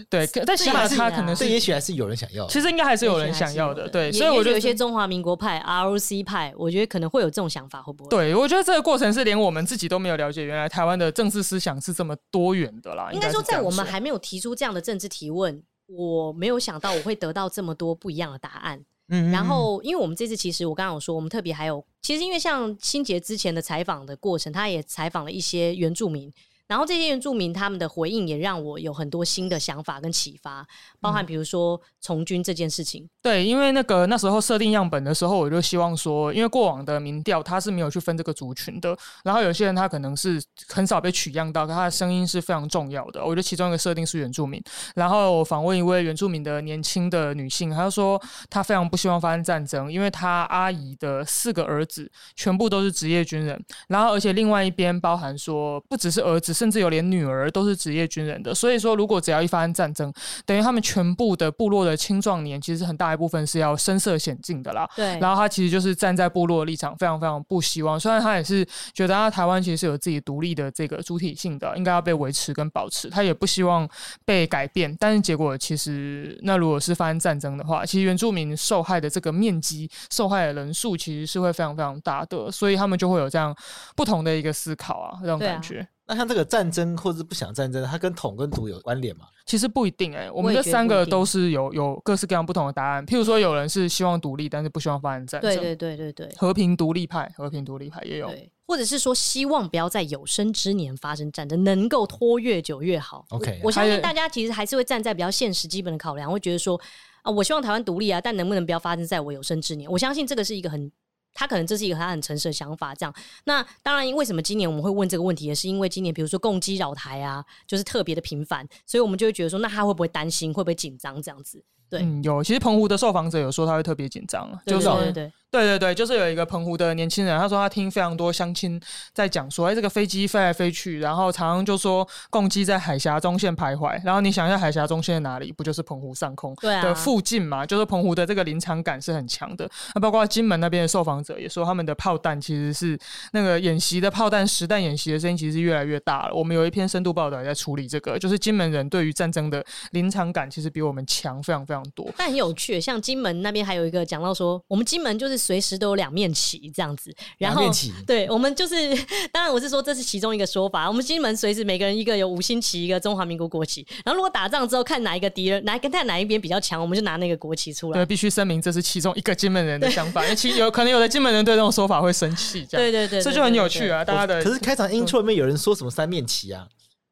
[0.09, 2.45] 对，但起码他可能是，这也许还是有人想要。
[2.47, 4.11] 其实应该还是有人想要的，对。
[4.11, 8.09] 所以我觉得有些中华民国派、ROC 派，我觉得可能会有这种想法，会不会？
[8.09, 13.09] 对，我觉得这个过程是连我们自己都没有了解，原来台湾的政治思想是这么多元的啦。
[13.13, 18.81] 应该说，在我们还没有提出这样的政治提问，我没有想到我会得到这么多不一样的答案。
[19.09, 26.31] 嗯，然后，因为我们这次其实我刚刚有说，我们特别还有，其实因为像新杰之前的采访的过程，他也采访了一些原住民。
[26.73, 30.65] 然后这些原住民他们的回应也让我有很多新的想法跟启发，
[30.99, 33.07] 包含比如说从军这件事情。
[33.21, 43.23] 对，因为那个那时候设定样本的时候，我就希望说，因为过往的民调他是没有去分这个族群的，然后有些人他可能是很少被取样到，他的声音是非常重要的。
[43.23, 44.59] 我觉得其中一个设定是原住民，
[44.95, 56.62] 然后我访问一位原住民的年轻的女性，她就说她非常不希望发生战争，因为她阿姨的四个儿子全部都是职业军人，然后而且另外一边包含说不只是儿子。
[56.63, 60.13] 甚至有连女儿都是职业军人的，所以说如果只要一发生战争，
[60.45, 64.89] 等于他们全部的部落的青壮年，其实很大一部分是要身涉险境的啦。
[64.95, 67.99] 对，然后他其实就是站在部落的立场，非常非常不希望。
[67.99, 73.85] 虽然他也是觉得啊台湾其实是有自己独立的这个主体性的，应该要被维持跟保持，他也不希望
[74.23, 74.95] 被改变。
[74.97, 83.53] 但是结果其实，那如果是发生战争的话，其实原住民受害的这个面积、受害的人数其实是会非常非常大的，所以他们就会有这样
[83.97, 85.85] 不同的一个思考啊，这种感觉。
[86.13, 89.25] 那像这个战争或者是不想战争，它跟统跟独有关联吗？
[89.47, 93.03] 其实不一定哎、欸，我们这三个都是有有各式各样不同的答案。
[93.03, 95.49] 譬如说，有人是希望独立，但是不希望发生战争。
[95.49, 98.27] 对对对对对，和平独立派，和平独立派也有。
[98.27, 103.25] 对，或者是说希望不要在有生之年发生战争，能够拖越久越好。
[103.31, 106.79] OK，我，我相信大家其实还是会站在比较现实基本的考量，会觉得说
[107.23, 109.89] 啊，我希望台湾独立啊，但能不能不要发生在我有生之年？
[109.89, 110.91] 我相信这个是一个很。
[111.33, 113.13] 他可能这是一个他很诚实的想法，这样。
[113.45, 121.63] 那当然，为什么今年我们会问这个问题，也是因为今年比如说共机扰台啊，就是特别的频繁，所以我们就会觉得说，那他会不会担心，会不会紧张这样子？
[121.93, 122.43] 对，嗯，有。
[122.43, 125.31] 其实澎湖的受访者有说他会特别紧张，就是对对对。
[125.53, 128.81] 对对对，就是有一个澎湖的年轻人，他说他听非常多乡亲
[129.13, 134.01] 在讲说，哎，这个飞机飞来飞去，然后常常就说共机在海峡中线徘徊。
[134.03, 135.51] 然后你想一下，海峡中线在哪里？
[135.51, 137.57] 不就是澎湖上空的附近嘛？
[137.57, 139.69] 啊、就是澎湖的这个临场感是很强的。
[139.93, 142.97] 那包括金门那边的受访者也说，他们的炮弹其实是
[143.31, 146.33] 那个演习的炮弹实弹演习的声音其实是越来越大了。
[146.33, 152.11] 我们有一篇深度报道也在处理这个，就是金门人对于战争的临场感其实比我们强非常非常多。
[152.17, 155.33] 但很有趣，像金门那边还有一个讲到说，我们金门就是。
[155.43, 157.69] 随时都有两面旗这样子，然后
[158.07, 158.95] 对我们就是，
[159.29, 160.87] 当然我是说这是其中一个说法。
[160.87, 163.85] 我们金门随时每个人一个有五星旗，一个中华民国国旗。
[164.05, 167.99] 然后如果打仗之后看哪一个敌人，哪跟他哪一边比较强，我们就拿那个国旗出来。
[167.99, 172.65] 对，必须声明这是其中一个金门人的想法， 因为其有可能有的金门人对这种说法会生气。
[172.65, 174.05] 这样对对对，这就很有趣啊！
[174.05, 176.65] 大家的可是开场 intro 里面有人说什么三面旗啊，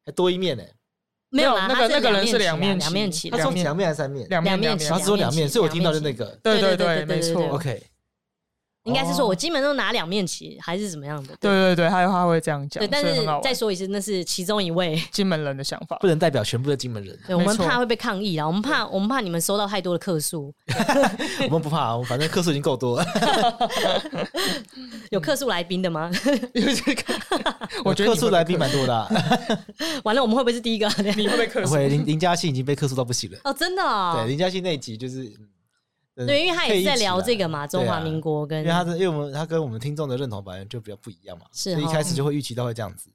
[0.06, 0.62] 还多一面呢？
[1.32, 4.28] 没有，那个那个人是两面两面旗，他说两面还是三面？
[4.28, 7.82] 两面旗，他说两面，所以我听到的那个，对对对，没错，OK。
[8.84, 11.34] 应该是说，我基本都拿两面旗，还是怎么样的？
[11.38, 12.82] 对对对，他他会这样讲。
[12.82, 17.16] 对，但是再说一次，那是其中一位金门人的想法，不能代表全部的金门人。
[17.26, 20.52] 对，我们怕会被抗议啦，我们怕我们怕你们收到太多的客诉。
[21.46, 23.06] 我们不怕，我们反正客诉已经够多了。
[25.10, 26.10] 有客诉来宾的吗？
[27.84, 29.08] 我觉得客诉来宾蛮多的。
[30.02, 30.88] 完了，我们会不会是第一个？
[31.16, 31.72] 你会不会客诉？
[31.74, 33.38] 会，林林嘉欣已经被客诉到不行了。
[33.44, 34.14] 哦，真的哦。
[34.16, 35.32] 对，林嘉欣那一集就是。
[36.26, 43.10] 对，因为他也是在聊这个嘛，中华民国跟，因为他的，因为我们他跟我们听众的认同反正就比较不一样嘛，是，所以一开始就会预期到会这样子。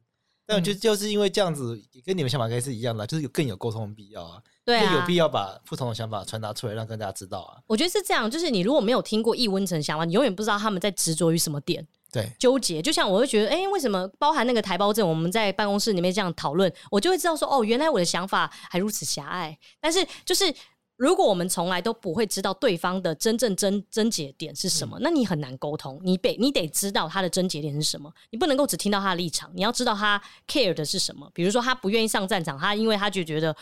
[0.49, 7.59] 但我觉得就是因为这样子，跟你们想法应该是一样的，就是有更有沟通的必要啊，对，有必要把不同的想法传达出来，让大家知道啊。
[7.67, 12.81] 我觉得是这样，就是你如果没有听过易温层想法，你永远不知道他们在执着于什么点，对，纠结。
[12.81, 19.57] 就像我会觉得，哎，为什么包含那个台胞证，我们在办公室里面这样讨论，我就会知道说，哦，原来我的想法还如此狭隘。
[19.81, 20.45] 但是就是。
[20.97, 26.01] 如果我们从来都不会知道对方的真正症症结点是什么，嗯、那你很难沟通。
[26.03, 31.29] 你得你得知道他的症结点是什么，你不能够只听到他的立场，你要知道他 care 的是什么。
[31.35, 33.55] 比如说他不愿意上战场，他因为他就觉得，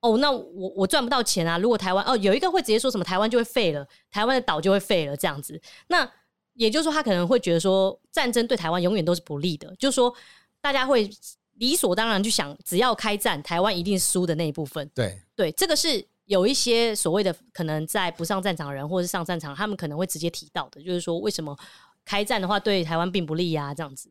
[0.00, 1.56] 哦，那我我赚不到钱啊。
[1.56, 5.58] 如果台湾哦有一个会直接说什么台湾就会废了，台湾的岛就会废了这样子，
[5.88, 6.06] 那
[6.52, 10.14] 也就是说他可能会觉得说战争对台湾永远都是不利的，就是说
[10.60, 11.08] 大家会
[11.54, 14.86] 理所当然去想，只要开战，台湾一定输的那一部分。
[14.94, 16.06] 对对，这个是。
[16.26, 21.56] 有一些所谓的可能在不上战场的人，或者是上战场，他们可能会直接提到的，就是说为什么
[22.04, 23.74] 开战的话对台湾并不利呀、啊？
[23.74, 24.10] 这样子。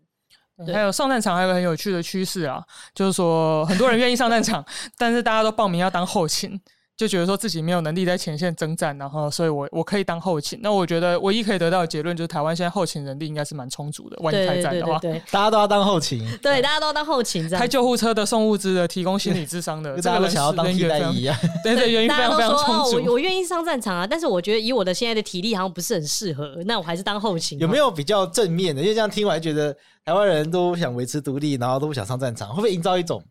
[0.65, 4.65] 对，还有上战场还有个很有趣的趋势啊，就是说很多人愿意上战场，
[4.97, 6.60] 但是大家都报名要当后勤。
[6.98, 10.58] 就觉得说自己没有能力在前线征战，然后所以我我可以当后勤。
[10.62, 14.16] 那我觉得唯一可以得到的结论就是台湾现在后勤人力应该是蛮充足的。
[14.22, 16.26] 万一开战的话，对对对 对，大家都要当后勤。
[16.42, 17.50] 对，大家都要当后勤。
[17.50, 21.38] 开救护车的、送物资的、提供心理智商的， 大家都想要当替代役啊。
[21.62, 22.98] 对对，原因非常非常充足。
[22.98, 27.60] 哦、我我愿意上战场啊，但是我觉得以我的现在的体力好像不是很适合，那我还是当后勤。
[27.60, 28.82] 有没有比较正面的？
[28.82, 33.22] 因为这样听完觉得台湾人都想维持独立，然后都不想上战场，会不会营造一种？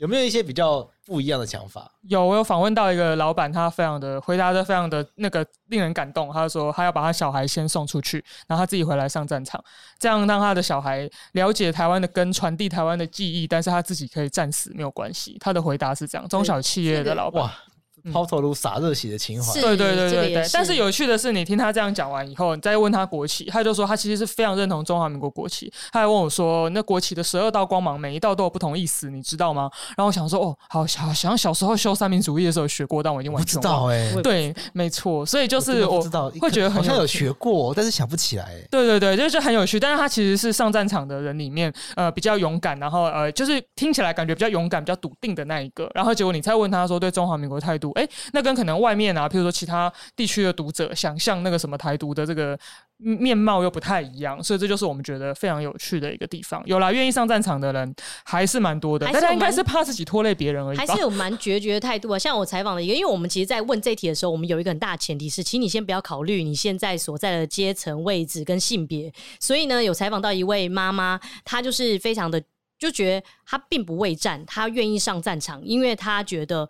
[0.00, 1.92] 有没有一些比较不一样的想法？
[2.08, 6.32] 有，我有访问到一个老板，他非常的回答的非常的那个令人感动。
[6.32, 9.62] 他说他要把他小孩先送出去，然后他自己回来上战场，
[9.98, 15.36] 这样让他的小孩了解台湾的根，传递台湾的记忆，但是他自己可以战死没有关系。
[15.38, 17.50] 他的回答是这样，中小企业的老板。
[18.12, 20.48] 抛头颅洒热血的情怀，对对对对对。
[20.52, 25.72] 但是有趣的是，你听他这样讲完以后，你再问他国旗，他就说他其实是非常认同中华民国国旗。
[25.92, 35.24] 他还问我说：“那国旗的十二道光芒，每一道都有不同意思，你知道吗？” 然后我想说：“哦，好，好像小时候修三民主义的时候学过，但我已经完全忘了。”哎，对，没错。
[35.26, 38.54] 所以就是我知道会觉得好像有学过，但是想不起来。
[38.70, 39.78] 对对对，就是很有趣。
[39.80, 45.90] 但是他其实是上战场的人里面，呃，比较勇敢，然后呃，就是听起来感觉比较勇敢、比较笃定的那一个。
[45.94, 48.80] 然后结果你再问他说对中华民国态度，哎，那跟可能。
[48.80, 52.58] 外面啊，譬如说其他地区的读者想象那个什么台独的这个
[52.96, 56.62] 面貌又不太一样，所以这就是我们觉得非常有趣的一个地方。
[56.64, 60.78] 有啦，愿意上战场的人还是蛮多的，大家应该是怕自己拖累别人而已。
[60.78, 62.18] 还是有蛮决绝的态度啊。
[62.18, 69.12] 像我采访的一个，因为我们其实，在问这题的时候，我们有一个很大的前提是，请你先不要考虑你现在所在的阶层、位置跟性别。
[69.40, 72.40] 所以呢，有采访到一位妈妈，她就是非常的
[72.78, 76.68] 就觉得她并不畏战，她愿意上战场，因为她觉得。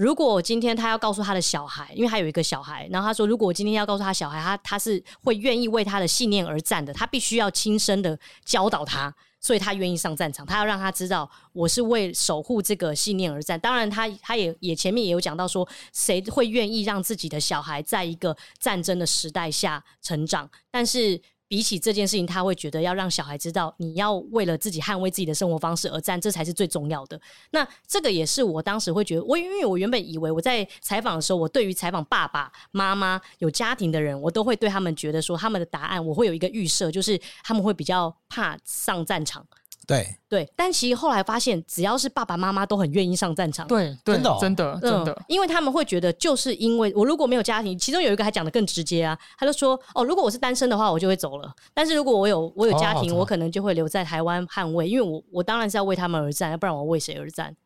[0.00, 13.60] 如果今天他要告诉他的小孩，因为他有一个小孩，然后他说，如果我今天要告诉他小孩，他他是会愿意为他的信念而战的，他必须要亲身的教导他，所以他愿意上战场，他要让他知道我是为守护这个信念而战。
[13.60, 20.48] 当然他，他他也也前面也有讲到说，谁会愿意让自己的小孩在一个战争的时代下成长？
[20.70, 21.20] 但是。
[21.50, 27.20] 比起这件事情，他会觉得要让小孩知道，你要为了自己捍卫自己的生活方式而战，这才是最重要的。
[27.50, 39.44] 那这个也是我当时会觉得，我因为我原本以为我在采访的时候，我对于采访爸爸妈妈有家庭的人，我都会对他们觉得说他们的答案，我会有一个预设，就是他们会比较怕上战场。
[39.90, 43.66] 对对，但其实后来发现，只要是爸爸妈妈都很愿意上战场。
[43.66, 57.56] 对，真的、哦、真的真的、嗯，因为他们会觉得，就是因为我如果没有家庭，其中有一个还讲的更直接啊，他就说：“哦，如果我是单身的话，我就会走了；但是如果我有我有家庭，我可能就会留在台湾捍卫，因为我我当然是要为他们而战，要不然我为谁而战？”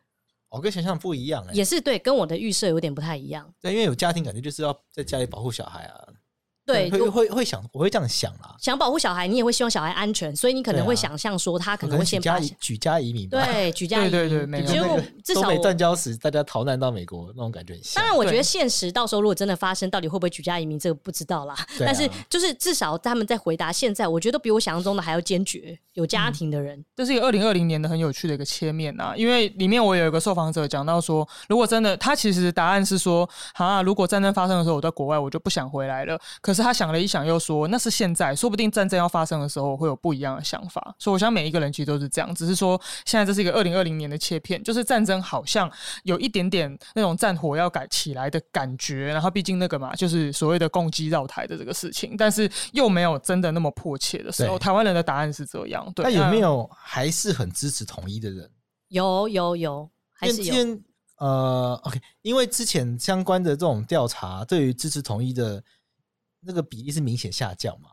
[0.49, 3.45] 我、哦、跟想象不一样哎、欸，也是对，跟我的预设有点不太一样。
[3.61, 6.09] 对，因为有家庭，感觉就是要在家里保护小孩啊。
[6.67, 8.55] 对，会会会想，我会这样想啦。
[8.59, 13.29] 想保护小孩，你也会希望小孩安全，所以你可能会想象说，他可能会先把举家举家移民。
[13.29, 14.11] 对，举家移民。
[14.11, 18.03] 对对对，结果至少断交时，大家逃难到美国那种感觉很像。
[18.03, 21.55] 当然，我觉得现实到时候如果真的发生，到底会不会举家移民，这个不知道啦。
[21.79, 25.79] 但是就是至少他们在回答现在，我觉得比我想象中的还要坚决。
[25.95, 29.15] 有家庭的人，这是一个二零二零年的很有趣的一个切面啊。
[29.17, 36.19] 因为里面我有一个受访者讲到说，如果真的他其实答案是说，啊，如果战争发生的时候我在国外，我就不想回来了。
[36.41, 40.95] 可是他想了一想，又说那是现在，说不定战争要发生的时候，会有不一样的想法。
[40.99, 45.71] 所以我想每一个人其实都是这样，只是说现在这是一个二零二零年的切片，就是战争好像
[46.05, 49.07] 有一点点那种战火要改起来的感觉。
[49.09, 54.59] 然后毕竟那个嘛，就是所谓的共机绕台的这个事情，但是又没有真的那么迫切的时候。
[54.59, 55.91] 台湾人的答案是这样。
[55.95, 58.49] 对，那有没有还是很支持统一的人？
[58.89, 60.55] 有有有，还是有。
[61.19, 65.63] 呃，OK，因为之前相关的这种调查，对于支持统一的
[66.47, 67.91] 那个比例是明显下降嘛？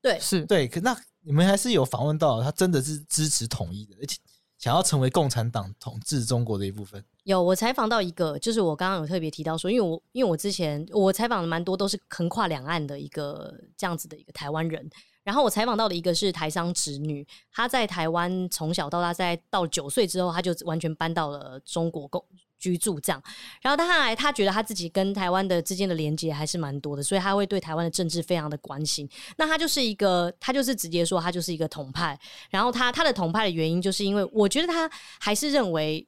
[0.00, 0.68] 对，是对。
[0.68, 4.18] 可那你们还是有访问到他真的是支持统一的，而且
[4.58, 7.04] 想要成为共产党统治中国的一部分。
[7.24, 14.88] 有，我采访到一个，就是我刚刚有特别提到说，因为我因为我之前我采访的蛮多都是横跨两岸的一个这样子的一个台湾人。
[15.24, 22.24] 然后我采访到的一个是台商侄女，她在台湾从小到大，在到九岁之后，她就完全搬到了中国共
[22.66, 23.22] 居住这样。
[23.62, 29.08] 然后他还他觉得他自己跟台湾的之间的连接还是蛮多的，所以他会对台湾的政治非常的关心。
[29.36, 32.18] 那他就是一个，他就是直接说他就是一个统派。
[32.50, 36.04] 然后他他的统派的原因，就是因为我觉得他还是认为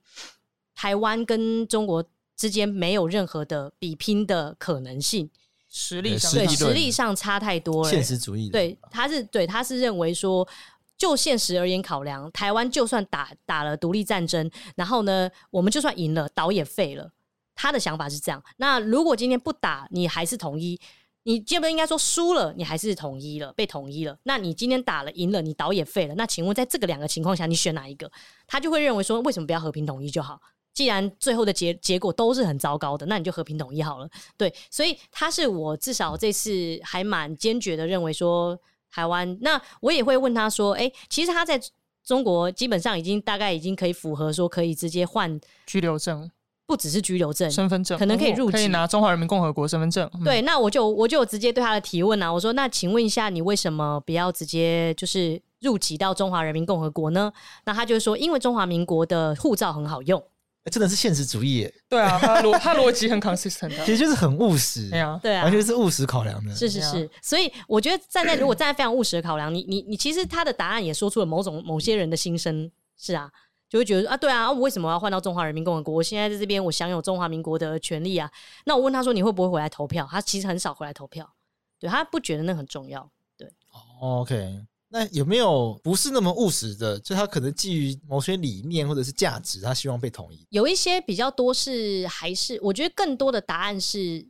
[0.74, 2.04] 台湾跟中国
[2.36, 5.30] 之间没有任何的比拼的可能性。
[5.70, 8.48] 实力上对实力上差太多了，现实主义。
[8.48, 10.48] 对，他是对他是认为说，
[10.98, 17.12] 就现实而言考量，台湾就算打打了独立战争，然后呢，我们就算赢了，岛也废了。
[17.54, 18.42] 他的想法是这样。
[18.58, 20.78] 那如果今天不打，你还是统一，
[21.22, 24.18] 你基本应该说输了，你还是统一了，被统一了。
[24.24, 26.14] 那你今天打了赢了，你岛也废了。
[26.14, 28.10] 那请问，在这个两个情况下，你选哪一个？
[28.46, 30.40] 他就会认为说，为什么不要和平统一就好？
[30.72, 34.08] 既然最后的结结果都是很糟糕的，那你就和平统一好了。
[34.36, 38.56] 对，所以他是我至少这次还蛮坚决的认为说
[38.90, 39.36] 台湾。
[39.40, 41.60] 那我也会问他说，哎、欸，其实他在
[42.04, 46.30] 中国基本上已经大概已经可以符合说可以直接换居留证，
[46.66, 50.08] 不只是居留证，身份证可能可以入籍，可以拿中华人民共和国身份证。
[50.14, 57.32] 嗯、对，那我就我就直接对他的提问啊，我说那请问一下，你为什么不要直接就是入籍到中华人民共和国呢？
[57.64, 60.22] 那他就说，因为中华民国的护照很好用。
[60.64, 73.30] 真的是现实主义耶，对啊， 他逻他逻辑很 consistent，其实就是很务实，对啊，对啊，完全是务实考量的，是是是，所以我觉得站在如果站在非常务实的考量，你你你其实他的答案也说出了某种某些人的心声，是啊，
[73.70, 75.94] 就会觉得啊，对啊，我为什么要换到中华人民共和国？
[75.94, 78.30] 我现在在这边，我享有中华民国的权利啊。
[78.66, 80.06] 那我问他说，你会不会回来投票？
[80.10, 81.26] 他其实很少回来投票，
[81.78, 83.50] 对，他不觉得那很重要，对
[84.02, 84.66] ，OK。
[84.90, 86.98] 那有没有不是那么务实的？
[87.00, 90.46] 就他可能基于某些理念或者是价值，他希望被统一。
[90.50, 94.26] 有一些比较多是还是，我觉得更多的答案是，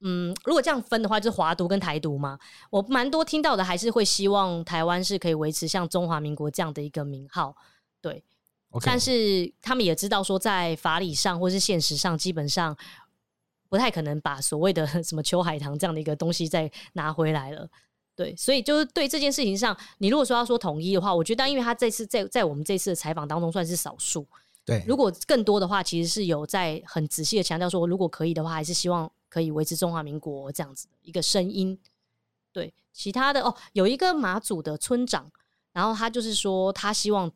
[0.00, 2.38] 嗯，如果这样分的话，就是华独跟台独嘛。
[2.70, 7.54] 我蛮多听到的还是会希望台湾是可以维持像中华民国这样的一个名号，
[8.00, 8.24] 对。
[8.82, 12.76] 但是他们也知道说，在法理上或是现实上，基本上
[13.68, 17.68] 不太可能把所谓的 什么秋海棠这样的一个东西再拿回来了。
[18.20, 24.26] 对，所以就是对这件事情上，你如果说要说统一的话，我觉得，因为他这次在在我们这次的采访当中算是少数。
[24.62, 31.78] 对，如果更多的话，其实是有在很仔细的强调说，如果可以的话，还是希望可以维持中华民国这样子的一个声音。
[32.52, 35.32] 对，其他的哦，有一个马祖的村长，
[35.72, 37.32] 然后他就是说，他希望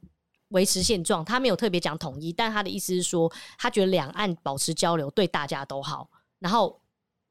[0.49, 6.11] 维持现状，他没有特别讲统一，但他的意思是说，他觉得两岸保持交流对大家都好，
[6.41, 6.79] 然后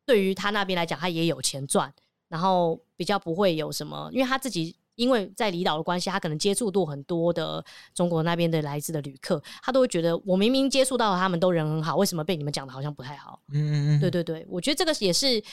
[0.07, 1.93] 对于他那边来讲，他也有钱赚。
[2.29, 7.61] 然后比较不会有什么，因为他自己因为在离岛的关系，他可能接触度很多的
[7.93, 13.41] 中国那边的来自的旅客，他都会觉得我明明接触到他们都人很好，为什么被你们讲的好像不太好？
[13.51, 15.43] 嗯嗯嗯，对对对，我觉得这个也是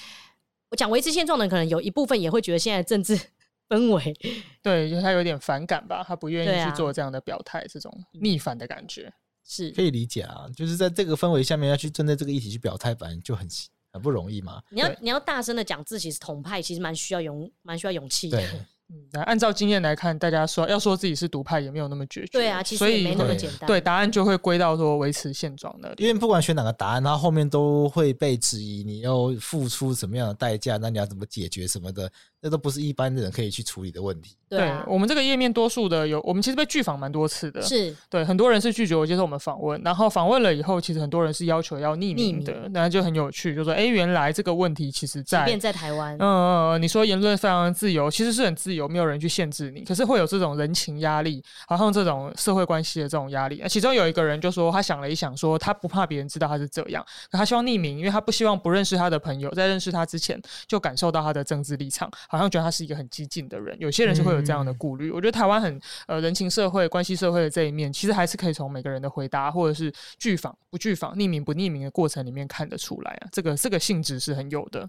[0.70, 3.18] 我讲维持现状的，可能有一部分也会觉得现在政治
[3.68, 4.16] 氛围，
[4.62, 9.12] 对，就他有点反感吧，他不愿意去做这样的表态，这种逆反的感觉
[9.44, 13.48] 是可以理解啊，就是在这个氛围下面要去针对这个议题去表态，反正就很。
[13.93, 14.61] 很不容易嘛？
[14.70, 18.38] 你要你要大声的讲自己是统派，其实蛮需要勇，蛮需要勇气的。
[18.38, 18.47] 对，
[18.93, 22.32] 嗯，那按照经验来看，大家说要说自己是独派也没有那么决绝。
[22.32, 23.66] 对啊，其实也没那么简单。
[23.66, 25.95] 对，答案就会归到说维持现状的。
[25.99, 32.11] 因为不管选哪个答案，它后面都会被质疑，你要付出什么样的代价，那你要怎么解决什么的。
[32.43, 34.36] 这都不是一般的人可以去处理的问题。
[34.49, 37.62] 对，我们这个页面，多数的有我们其实被拒访蛮多次的。
[37.62, 53.62] 是对很多人是拒绝我接受我们访问，然后访问了以后，其实很多人是要求要匿名的，那就很有趣，就说哎，原来这个问题其实在，即便在台湾，嗯嗯嗯，你说言论非常的自由，其实是很自由，没有人去限制你，可是会有这种人情压力，好像这种社会关系的这种压力。
[53.68, 63.07] 其中有一个人就说，他想了一想，说他不怕别人知道他是这样，可他希望匿名，因为他不希望不认识他的朋友在认识他之前就感受到他的政治立场，好像觉得他是一个很。
[63.11, 65.11] 激进的人，有些人是会有这样的顾虑。
[65.11, 73.28] 嗯、我觉得台湾很呃人情社会、关系社会的这一面，其实还是可以从每个人的回答，或者是拒访不拒访、匿名不匿名的过程里面看得出来啊。
[73.33, 74.89] 这个这个性质是很有的。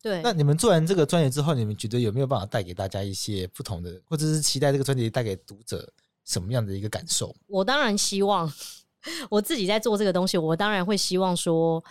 [0.00, 0.22] 对。
[0.22, 5.92] 那你们做完这个专辑之后，你们觉得有没有办法带给大家一些不同的，或者是期待这个专辑带给读者
[6.24, 7.34] 什么样的一个感受？
[7.48, 8.48] 我当然希望
[9.28, 11.82] 我自己在做这个东西，我当然会希望说。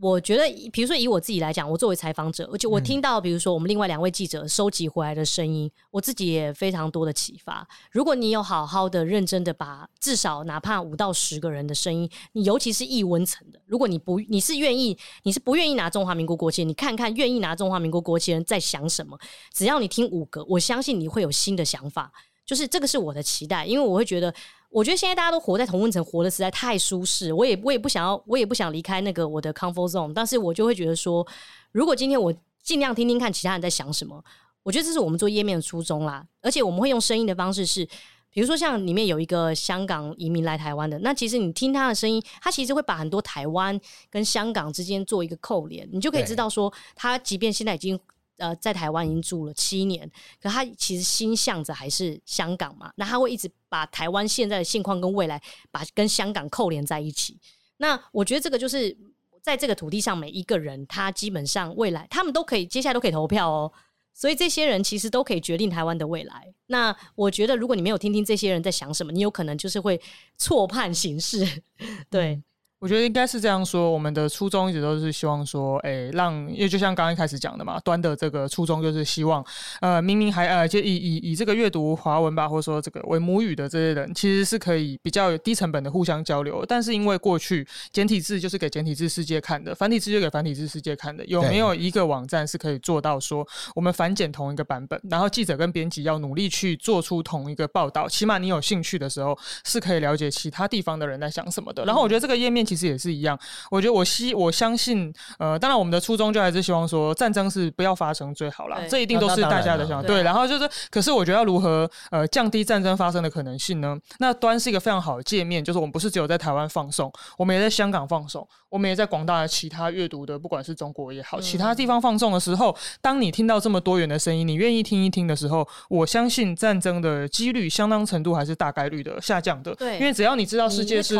[0.00, 0.42] 我觉得，
[0.72, 7.66] 比如说以我自己来讲，我作为采访者，而且我听到，比如说我们另外两位记者收集回来的声音，我自己也非常多的启发。
[7.92, 19.16] 如果你有好好的、认真的把至少哪怕五到十个人的声音，你尤其是异温层的，如果你不你是愿意，你是不愿意拿中华民国国旗，你看看愿意拿中华民国国旗人在想什么。
[19.52, 22.12] 只要你听五个，我相信你会有新的想法。
[22.44, 24.34] 就是这个是我的期待，因为我会觉得。
[24.74, 27.32] 我觉得现在大家都活在同温层，活得实在太舒适。
[27.32, 30.12] 我也我也不想要，我也不想离开那个我的 comfort zone。
[30.12, 31.24] 但是我就会觉得说，
[31.70, 34.20] 如果今天我尽量听听看其他人在想什么，
[34.64, 36.26] 我觉得这是我们做页面的初衷啦。
[36.42, 37.86] 而且我们会用声音的方式是，
[38.30, 47.96] 比如说像里面有一个香港移民来台湾的，那其实你听他的声音，他其实会把很多台湾跟香港之间做一个扣连，你就可以知道说，他即便现在已经
[48.38, 50.10] 呃在台湾已经住了七年，
[50.40, 57.38] 可他其实心向着还是香港嘛，那他会一直把台湾现在的现况跟未来把跟香港扣连在一起。
[57.76, 58.96] 那我觉得这个就是
[59.42, 63.72] 在这个土地上每一个人，他基本上未来他们都可以接下来都可以投票哦。
[64.16, 66.54] 所以这些人其实都可以决定台湾的未来。
[66.66, 70.00] 那我觉得，如果你没有听听这些人在想什么，你有可能就是会
[70.38, 71.44] 错判形势。
[72.08, 72.40] 对。
[72.84, 79.42] 我觉得应该是这样说，我们的初衷一直都是希望说，哎、欸，让，因为就像刚刚一开始讲的嘛，端的这个初衷就是希望，
[79.80, 86.62] 呃，明明还呃，就以以以这个阅读华文吧，或者说这个为母语的这些人，其实是可以比较有低成本的互相交流。
[86.68, 101.82] 但是因为过去简体字就是给简体字世界看的，繁体字就给繁体字世界看的，有没有一个网站是可以做到说，我们繁简同一个版本，然后记者跟编辑要努力去做出同一个报道，起码你有兴趣的时候是可以了解其他地方的人在想什么的。
[101.86, 103.38] 然后我觉得这个页面其实也是一样，
[103.70, 110.06] 我觉得我希我相信，呃，当然我们的初衷就还是希望说战争是不要发生最好啦，这一定都是大家的想法。
[110.06, 113.96] 对，然后就是，可是我觉得要如何呃降低战争发生的可能性呢？
[114.18, 129.74] 那端是一个非常好的界面，就是我们不是只有在台湾放送，我们也在香港放送，我们也在广大的其他阅读的，不管是中国也好，其他地方放送的时候，当你听到这么多元的声音，你愿意听一听的时候，我相信战争的几率相当程度还是大概率的下降的。
[129.74, 131.18] 对，因为只要你知道世界是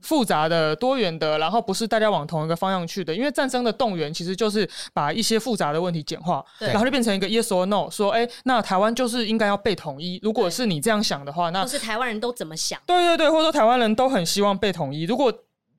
[0.00, 1.38] 复杂的、多元的。
[1.38, 10.20] 然后不是大家往同一个方向去的，因为战争的动员其实就是把一些复杂的问题简化，然后就变成一个 yes or no，说哎，那台湾就是应该要被统一。
[10.22, 12.80] 如果是你这样想的话，那是台湾人都怎么想？
[12.86, 15.04] 对对对，或者说台湾人都很希望被统一。
[15.04, 15.32] 如果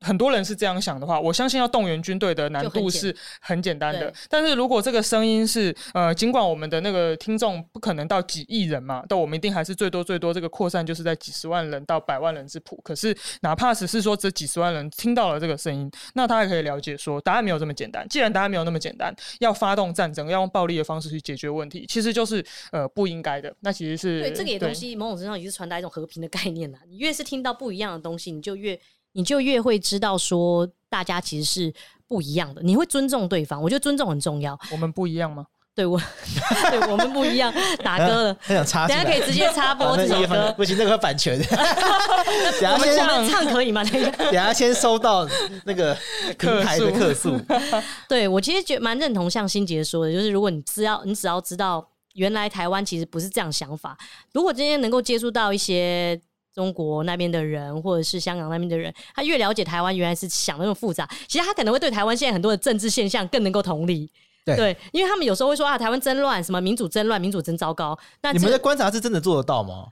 [0.03, 4.13] 很多人是这样想的话，我相信要动员军队的难度是很简单的。
[4.29, 12.79] 但是如果这个声音是呃，尽管我们的那个听众不可能到几亿人嘛，但我们一定还是最多最多这个扩散就是在几十万人到百万人之谱。
[12.83, 18.05] 可是哪怕只是说这几十万人听到了这个声音，那他也可以了解说答案没有这么简单。
[18.09, 23.55] 既然答案没有那么简单，要发动战争，要用暴力的方式去解决问题，其实就是呃不应该的。
[23.61, 26.79] 那其实是对这个也东西某种程度上也是传达一种和平的概念呐。
[26.89, 28.79] 你越是听到不一样的东西，你就越。
[29.13, 31.73] 你就越会知道说，大家其实是
[32.07, 32.61] 不一样的。
[32.61, 34.59] 你会尊重对方，我觉得尊重很重要。
[34.71, 35.45] 我们不一样吗？
[35.75, 35.99] 对我，
[36.69, 37.51] 对我们不一样。
[37.83, 40.53] 打歌了，很想插，等下可以直接插播这首歌。
[40.55, 41.35] 不行，那个版权。
[41.41, 42.95] 等下先
[43.27, 43.83] 唱可以吗？
[43.83, 45.27] 等下，等下先收到
[45.65, 45.97] 那个
[46.37, 47.39] 平台的客诉。
[48.07, 51.83] 对我其实觉得蛮认同，像心杰说的，就是如果你只要你只要知道，
[52.13, 53.97] 原来台湾其实不是这样想法。
[54.33, 56.19] 如果今天能够接触到一些。
[56.53, 61.09] 中国那边的人，或者是香港那边的人，他越了解台湾，原来是想的那么复杂。
[61.27, 64.09] 其实他可能会对台湾现在很多的政治现象更能够同理。
[64.45, 67.97] 对，对，因为他们有时候会说啊，台湾真乱，什么民主真乱，民主真糟糕。
[68.21, 69.87] 那你们的观察是真的做得到吗？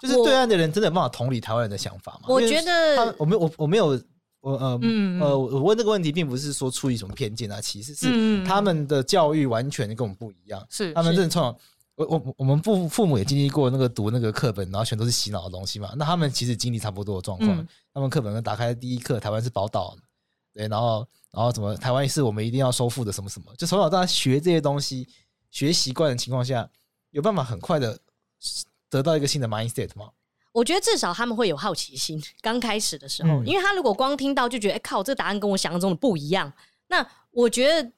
[0.00, 2.20] 就是对岸的人真的有办法同理台湾人的想法吗？
[2.26, 3.86] 我觉得，我没有，我我没有，
[4.40, 11.54] 我呃嗯呃，我问这个问题，并不是说出于什么偏见啊，其实是他们的教育完全跟我们不一样，是他们认创。
[12.06, 15.92] 我我我们父父母也经历过那个读那个课本，然后全都是洗脑的东西嘛。
[15.96, 17.50] 那他们其实经历差不多的状况。
[17.50, 19.96] 嗯、他们课本打开第一课，台湾是宝岛，
[20.54, 25.06] 对，然后然后怎么台湾是我们一定要收复的什么什么，就从小到大学这些东西，
[25.50, 26.68] 学习惯的情况下，
[27.10, 27.98] 有办法很快的
[28.88, 30.08] 得到一个新的 mindset 吗？
[30.52, 32.22] 我觉得至少他们会有好奇心。
[32.40, 36.50] 刚开始的时候，嗯、因为他如果光听到就觉得，哎靠，这个答案跟我想象中的不一样，
[36.88, 37.92] 那我觉得。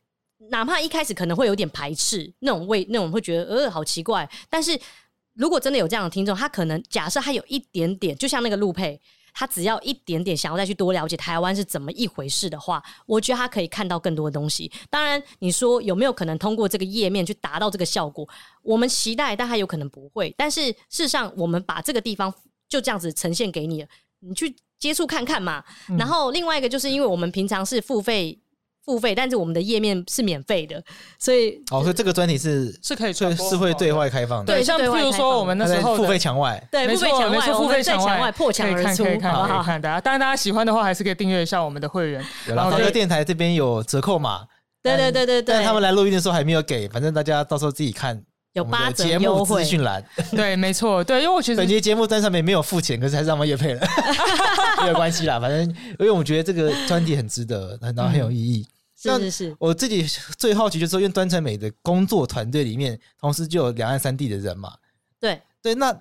[0.50, 4.28] 哪怕一开始可能会有点排斥那种味，那种会觉得呃好奇怪。
[4.50, 4.78] 但是
[5.34, 9.00] 如果真的有这样的听众，他可能假设他有一点点，就像那个陆配，
[9.32, 14.70] 他只要一点点想要再去多了解台湾是怎么一回事的话，我觉得他可以看到更多的东西。
[14.90, 18.28] 当然，你说有没有可能通过这个页面去达到这个效果？
[18.62, 20.34] 我们期待，但他有可能不会。
[20.36, 22.32] 但是事实上，我们把这个地方
[22.68, 23.86] 就这样子呈现给你，
[24.20, 25.64] 你去接触看看嘛。
[25.98, 28.38] 然后另外一个就是因为我们平常是付费。
[28.84, 30.82] 付费，但是我们的页面是免费的，
[31.18, 34.52] 所以哦，所以这个专题是是可以是是会对外开放的。
[34.52, 42.24] 对，像譬如说我们那时候付费墙外，对，付费墙外，付费墙外破墙而出，可以看，可以看，大家当然大家喜欢的话，还是可以订阅一下我们的会员。
[42.46, 44.40] 然后这个电台这边有折扣码，
[44.82, 45.54] 对对对对对。
[45.54, 48.22] 但他们来录音的时候还没有给，反正大家到时候自己看。
[48.52, 53.86] 有八折优惠资讯栏， 对，没错，对，因为我觉得本期节目单上面没有付钱，可是还是让我们业配了，
[54.82, 58.66] 没有关系啦，反正因为我觉得这个专题很值得，然后很有意义。
[58.94, 60.06] 是是是，我自己
[60.38, 64.72] 最好奇就是说，因为端传媒的工作团队里面，同时就有两岸三地的人嘛。
[65.18, 65.92] 对对，那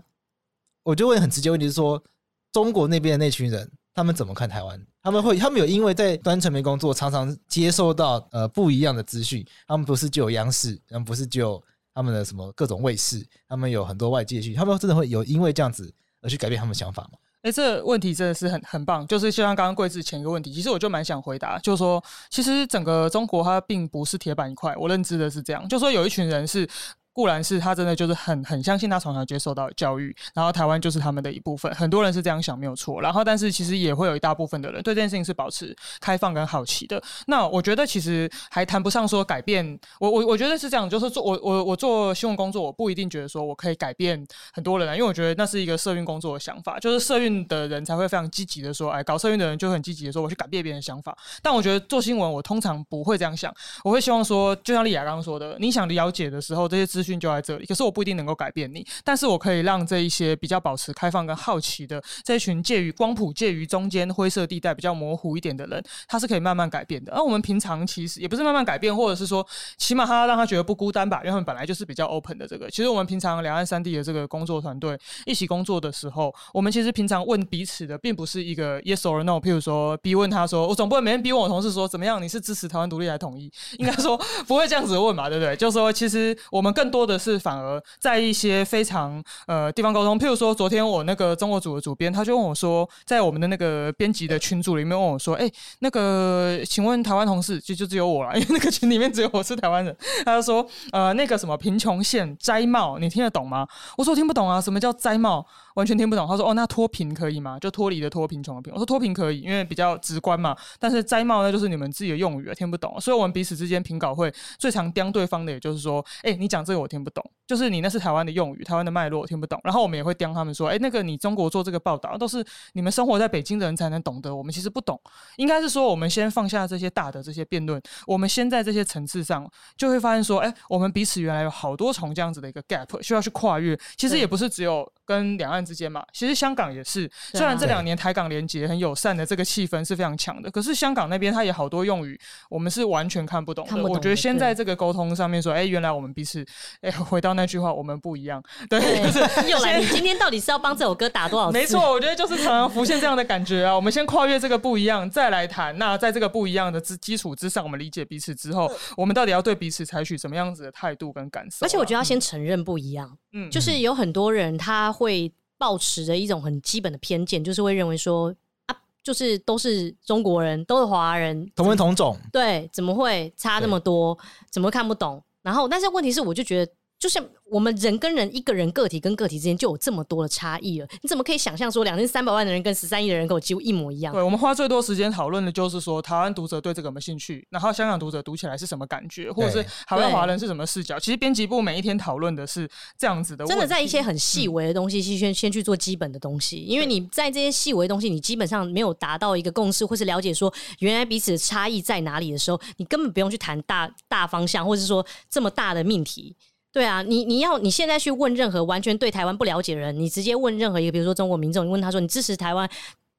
[0.83, 2.03] 我就问很直接问题，是说
[2.51, 4.79] 中国那边的那群人，他们怎么看台湾？
[5.01, 9.43] 他们会，他们有因为在端传媒工作，常常接受到呃不一样的资讯。
[9.67, 11.63] 他们不是就有央视，他们不是就有
[11.93, 17.17] 他们的什么各种卫视，他们有很多外界讯，他们真的会有因为这样子而去改变他们想法吗？
[17.41, 26.67] 哎，这个问题真的是很很棒，就是就像刚刚桂志前一个问题，其实我就蛮想回答，就是说，其实整个中国它并不是铁板一块，我认知的是这样，就说有一群人是。
[27.13, 33.01] 固然是他真的就是很很相信他从小接受到教育，然后台湾就是他们的一部分，很多人是这样想没有错。
[33.01, 37.01] 然后但是其实也会有一大部分的人对这件事情是保持开放跟好奇的。
[37.27, 39.79] 那我觉得其实还谈不上说改变。
[39.99, 51.17] 我我我觉得是这样，就是做我我我做新闻工作，我不一定觉得说我可以改变很多人啊，因为我觉得那是一个社运工作的想法，就是社运的人才会非常积极的说，哎，搞社运的人就很积极的说我去改变别人的想法。
[51.41, 53.53] 但我觉得做新闻，我通常不会这样想，
[53.83, 57.65] 我会希望说，就像丽雅刚刚说的，你想了解的时候，这些资资讯就在这里。
[57.65, 67.11] 可是我不一定能够改变你，但是我可以让这一些比较保持开放跟好奇的这一群介于光谱介于中间灰色地带比较模糊一点的人，他是可以慢慢改变的。
[67.13, 69.45] 而我们平常其实也不是慢慢改变，或者是说
[69.77, 72.47] 起码他让他觉得不孤单吧，因为他们本来就是比较 open 的。
[72.47, 83.51] 这个其实我们平常两岸三地的这个工作团队一起工作的时候，我们其实平常问彼此的并不是一个 yes or no，譬如说逼问他说，我总不会每天逼问我同事说怎么样，你是支持台湾独立还是统一？
[83.77, 85.55] 应该说不会这样子问嘛，对不对？
[85.55, 87.81] 就说其实我们更多的是反而。
[87.99, 99.95] 在一些非常呃地方沟通，譬如说昨天我那个中国组的主编，他就问我说，在我们的那个编辑的群组里面问我说，哎、那个请问台湾同事，就就只有我了，因为那个群里面只有我是台湾人。
[100.25, 103.67] 他就说，呃，那个什么贫穷线摘帽，你听得懂吗？
[103.97, 105.45] 我说我听不懂啊，什么叫摘帽？
[105.75, 106.27] 完全听不懂。
[106.27, 107.57] 他说，哦，那脱贫可以吗？
[107.57, 108.73] 就脱离的脱，贫穷的贫。
[108.73, 110.53] 我说脱贫可以，因为比较直观嘛。
[110.77, 112.99] 但是摘帽那就是你们自己的用语，听不懂。
[112.99, 124.99] 所以我们彼此之间评稿会最常刁对方的，也就是说，哎、你讲这个我听不懂，就是你那是台湾的用语，台湾的脉络我听不懂，然后我们也会刁他们说，哎，那个你中国做这个报道都是你们生活在北京的人才能懂得，我们其实不懂。
[125.37, 133.79] 应该是说，我们先放下这些大的这些辩论，我们先在这些层次上，就会发现说，哎，我们彼此原来有好多重这样子的一个 gap 需要去跨越。
[133.95, 137.09] 其实也不是只有跟两岸之间嘛，其实香港也是。
[137.33, 142.17] 虽然这两年台港联结很友善的这个气氛是非常强的，可是香港那边它也好多用语，
[142.49, 143.71] 我们是完全看不懂的。
[143.71, 146.45] 懂的，我觉得先在这个沟通上面说，哎，原来我们彼此，
[146.81, 148.41] 哎，回到那句话，我们不一样。
[148.69, 149.79] 对，就是又来。
[149.79, 151.57] 你今天到底是要帮这首歌打多少次？
[151.57, 153.75] 没错，我觉得就是常常浮现这样的感觉啊。
[153.75, 155.77] 我们先跨越这个不一样，再来谈。
[155.77, 161.67] 那在这个不一样的之基础之上，我们理解彼此之后，我们到底要对彼此采取什么样子的态度跟感受啊？
[161.67, 163.17] 而且我觉得要先承认不一样。
[163.33, 168.33] 嗯，就是有很多人他会抱持着一种很基本的偏见，就是会认为说
[168.65, 174.17] 啊，就是都是中国人，都是华人，同文同种，对，怎么会差那么多？
[174.49, 175.23] 怎么会看不懂？
[175.41, 176.71] 然后，但是问题是，我就觉得。
[177.01, 184.13] 就像我们人跟人，一个人个体跟个体之间就有这么多的差异了，你怎么可以想象说两千三百万的人跟十三亿的人跟我几乎一模一样？
[184.13, 190.99] 对，我们花最多时间讨论的就是说，台湾读者对这个有没有兴趣，然后香港读者读起来是什么感觉，或者是海外华人是什么视角？
[190.99, 206.35] 其实编辑部每一天讨论的是这样子的，真的在一些很细微的东西，先先去做基本的东西，因为你在这些细微的东西，你基本上没有达到一个共识，或是了解说原来彼此的差异在哪里的时候，你根本不用去谈大大方向，或者是说这么大的命题。
[206.71, 212.69] 对啊，你你要你现在去问任何完全对台湾不了解的人，你直接问任何一个，比如说中国民众，你问他说你支持台湾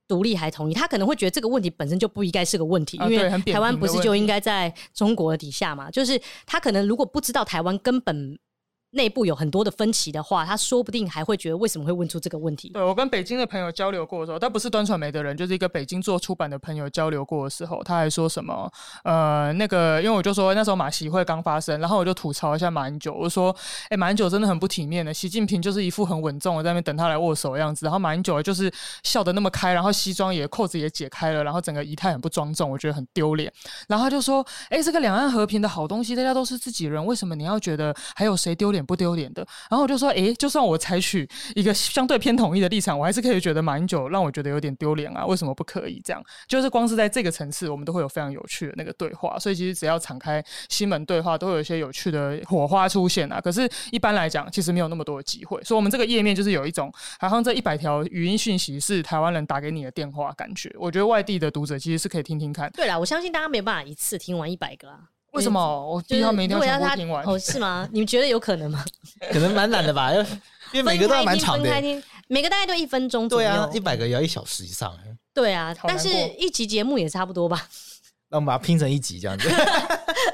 [0.08, 5.90] 独立还统一，他可能会觉得这个问题本身就不应该是个问题，因为台湾不是就应该在中国的底下嘛？
[5.90, 8.38] 就是他可能如果不知道台湾根本。
[8.92, 12.70] 内部有很多的分歧的话，他说不定还会觉得为什么会问出这个问题。
[12.70, 18.70] 对，我跟北京的朋友交流过的时候，他不是端传媒的人，就是一个北京做出版的朋友交流过的时候，他还说什么？
[19.04, 23.54] 呃，那个，因为我就说那时候马习会刚发生，然后我就吐槽一下马英九，我说，
[23.88, 28.70] 哎、马英九真的很不体面的，习近平就是一副很稳重的在那边等他来握手的样子，然后马英九就是
[29.02, 33.52] 笑得那么开，然后西装也扣子也解开了，然后整个仪态很不庄重，我觉得很丢脸。
[33.88, 39.46] 然后他就说，哎、这个两岸和平的好东西，大家都是自己人，为什么你要觉得还有谁丢脸不丢脸的？
[39.70, 45.24] 然后我就说，诶，就算我采取一个相对偏统一的立场，我还是可以觉得马英九让我觉得有点丢脸啊。
[45.26, 46.22] 为什么不可以这样？
[46.46, 49.38] 就是光是在这个层次，我们都会有非常有趣的那个对话。
[49.38, 53.40] 所以其实只要敞开心门对话，都会有一些有趣的火花出现啊。
[53.40, 55.62] 可是，一般来讲，其实没有那么多的机会。
[55.62, 60.74] 所以，我们这个页面就是有一种，好像这一百条语音讯息是台湾人打给你的电话感觉。
[60.78, 62.70] 我觉得外地的读者其实是可以听听看。
[62.72, 65.00] 对啦，我相信大家没办法一次听完一百个啊。
[65.32, 65.60] 为什么？
[65.92, 67.38] 我第一条每天全部听完哦？
[67.38, 67.88] 是吗？
[67.92, 68.84] 你们觉得有可能吗？
[69.32, 70.18] 可能蛮难的吧，因
[70.74, 71.70] 为 每个都蛮长的，
[72.28, 73.48] 每个大概都一分钟左右。
[73.48, 74.96] 对啊，一百个也要一小时以上。
[75.34, 76.08] 对啊，但是
[76.38, 77.66] 一集节目也差不多吧。
[78.28, 79.46] 那我们把它拼成一集这样子。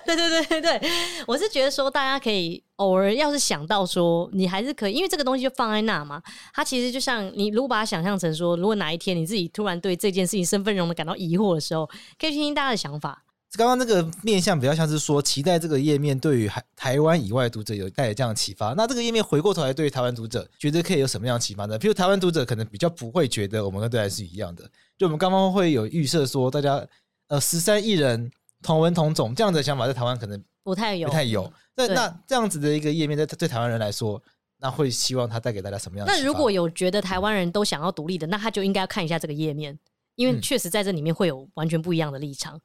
[0.07, 0.91] 对对对对对，
[1.27, 6.23] 我是觉得说大家可以偶尔要是想到说你还是可以，因为这个东西就放在那嘛。
[6.55, 11.87] 它其实就像你如果把它想象成说，如果哪一天你自己突然对这件事情身份认同感到疑惑的时候，
[12.19, 13.25] 可以听听大家的想法。
[13.57, 18.75] 刚刚那个面向比较像是说，期待这个页面对于台台湾以外的读者有带来这样的启发。
[18.75, 21.79] 那这个页面回过头来对于台湾读者，觉得可以有什么样的启发呢？
[21.79, 26.87] 譬如台湾读者可能比较不会觉得我们跟对岸是一样的，就我们刚刚会有预设说，大家
[27.29, 28.31] 呃十三亿人
[28.63, 31.51] 同文同种这样的想法，在台湾可能不太有，不太有。
[31.75, 34.23] 那那这样子的一个页面，在对台湾人来说，
[34.59, 36.13] 那会希望他带给大家什么样的？
[36.13, 39.79] 那如果有觉得台湾人都想要独立的，那他就应该要看一下这个页面，
[40.17, 42.57] 因为确实在这里面会有完全不一样的立场。
[42.57, 42.61] 嗯、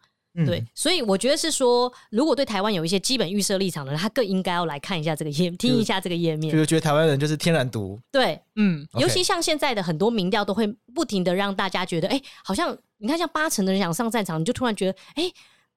[0.46, 6.52] 对，所以我觉得是说，如果对台湾有一些基本预设立场的人，他更应该要来看一下这个页，听一下这个页面。
[6.52, 8.00] 就是觉得台湾人就是天然毒。
[8.12, 15.32] 对，嗯，尤其像现在的很多民调都会不停的让大家觉得，哎，好像你看，像八成的人想上战场，你就突然觉得，哎，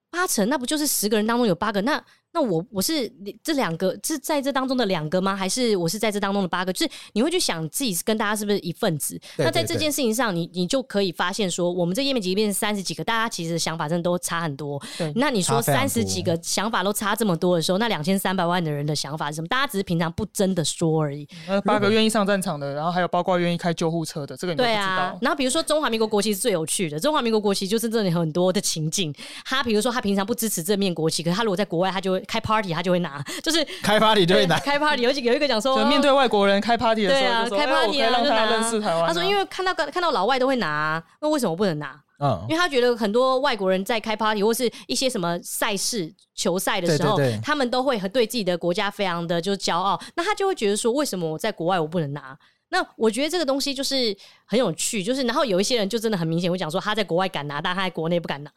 [0.09, 2.03] 八成那不就是十个人当中有八个那？
[2.37, 3.11] 那我我是
[3.41, 5.35] 这两个是在这当中的两个吗？
[5.35, 6.71] 还是我是在这当中的八个？
[6.71, 9.19] 就是你会去想自己是跟大家是不是一份子？
[9.37, 14.79] 那在这件事情上，你你就可以发现说，我们这页面即便是三十几个，大家其实想法真的都差很多。
[14.99, 19.47] 对，那你说三十几个想法都差这么多的时候，那两千三百万的人的想法是什么？
[19.47, 21.27] 大家只是平常不真的说而已。
[21.47, 24.77] 那八个愿意上战场的，然后还有包括愿意开救护车的，这个你都不知道。
[24.77, 25.17] 对啊。
[25.21, 29.11] 然后比如说中华民国国旗是最有趣的，中华民国国旗就是这里很多的情境。
[29.43, 33.23] 他比如说他平常不支持这面国旗，可是他如果在国外，他就会开 party，他就会拿。
[33.41, 39.07] 就是开 party 就会拿开 party，有几个有一个讲说，面对外国人开 party 的时候，对啊，开 party 啊，让他认识台湾。
[39.07, 41.99] 他说，因为看到看到老外都会拿，那为什么不能拿？
[42.19, 52.37] 嗯，因为他觉得很多外国人在开 party 或是一些什么赛事球赛的时候，他们都会很对自己的国家非常的就是骄傲，那他就会觉得说，为什么我在国外我不能拿？
[52.69, 58.51] 那我觉得这个东西就是很有趣，就是然后有一些人就真的很明显会讲说，他在国外敢拿，但他在国内不敢拿。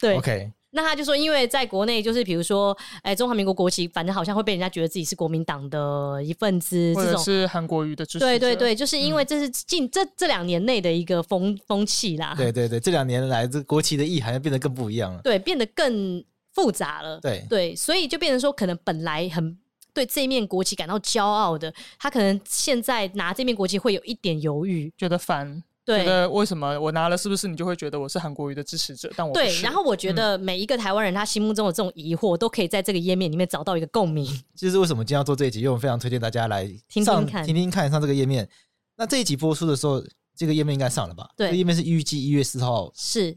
[0.00, 0.50] 对，OK。
[0.74, 8.20] 那他就说，因为在国内，就是比如说，哎，中华民国国旗，反正好像会被人家觉得自己是国民党的一份子，这种是韩国瑜的支持。
[8.20, 12.34] 对对对，就是因为这是近这这两年内的一个风风气啦。
[12.36, 15.20] 对对对，这两年来，这国旗的意涵变得更不一样了。
[15.22, 17.20] 对，变得更复杂了。
[17.20, 19.58] 对对，所以就变成说，可能本来很
[19.92, 25.62] 对这面国旗感到骄傲的，他可能现在拿这面国旗会有一点犹豫，觉得烦。
[25.84, 29.10] 对，觉得为什么我拿了，是不是你就会觉得我是韩国瑜的支持者？
[29.16, 34.24] 但我对，然后我觉得每一个台湾人他心目中的这种疑惑，都可以在这个页面里面找到一个共鸣。
[34.54, 35.58] 这是为什么今天要做这一集？
[35.60, 38.48] 因为我非常推荐大家来听听看，听听看上这个页面。
[38.96, 40.00] 那这一集播出的时候，
[40.36, 41.28] 这个页面应该上了吧？
[41.36, 43.36] 对，这页面是预计一月四号，是，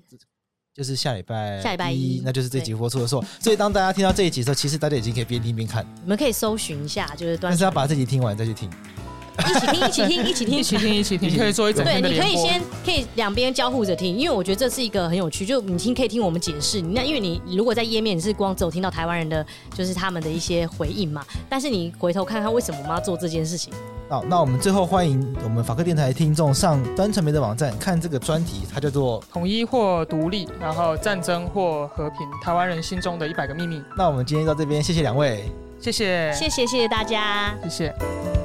[0.72, 3.24] 就是下礼拜下礼拜一，那就是这集播出的时候。
[3.40, 5.84] 所以当大家听到这一集的时候，其实大家已经可以边听边看。
[6.04, 8.70] 你们可以搜寻一下，就是但是要把这集听完再去听。
[9.40, 15.46] 一起听，一起听，一起听，一起听，一起听，你可以做一整对，你可以先可以两边交互着听，因为我觉得这是一个很有趣。
[15.46, 16.82] 就你听，可以听我们解释。
[16.82, 21.26] 那因为你如果在页面你是光只有听到台湾人的，就是他们的一些回应嘛。
[21.50, 23.74] 但是你回头看看，为什么我们要做这件事情？
[24.08, 33.82] 好，那我们最后欢迎我们法克电台听众上端传媒的网站看这个专题，它叫做“统一或独立，然后战争或和平，台湾人心中的一百个秘密”。
[33.98, 38.45] 那我们今天到这边，谢谢两位，谢谢，谢谢，谢谢大家，谢谢。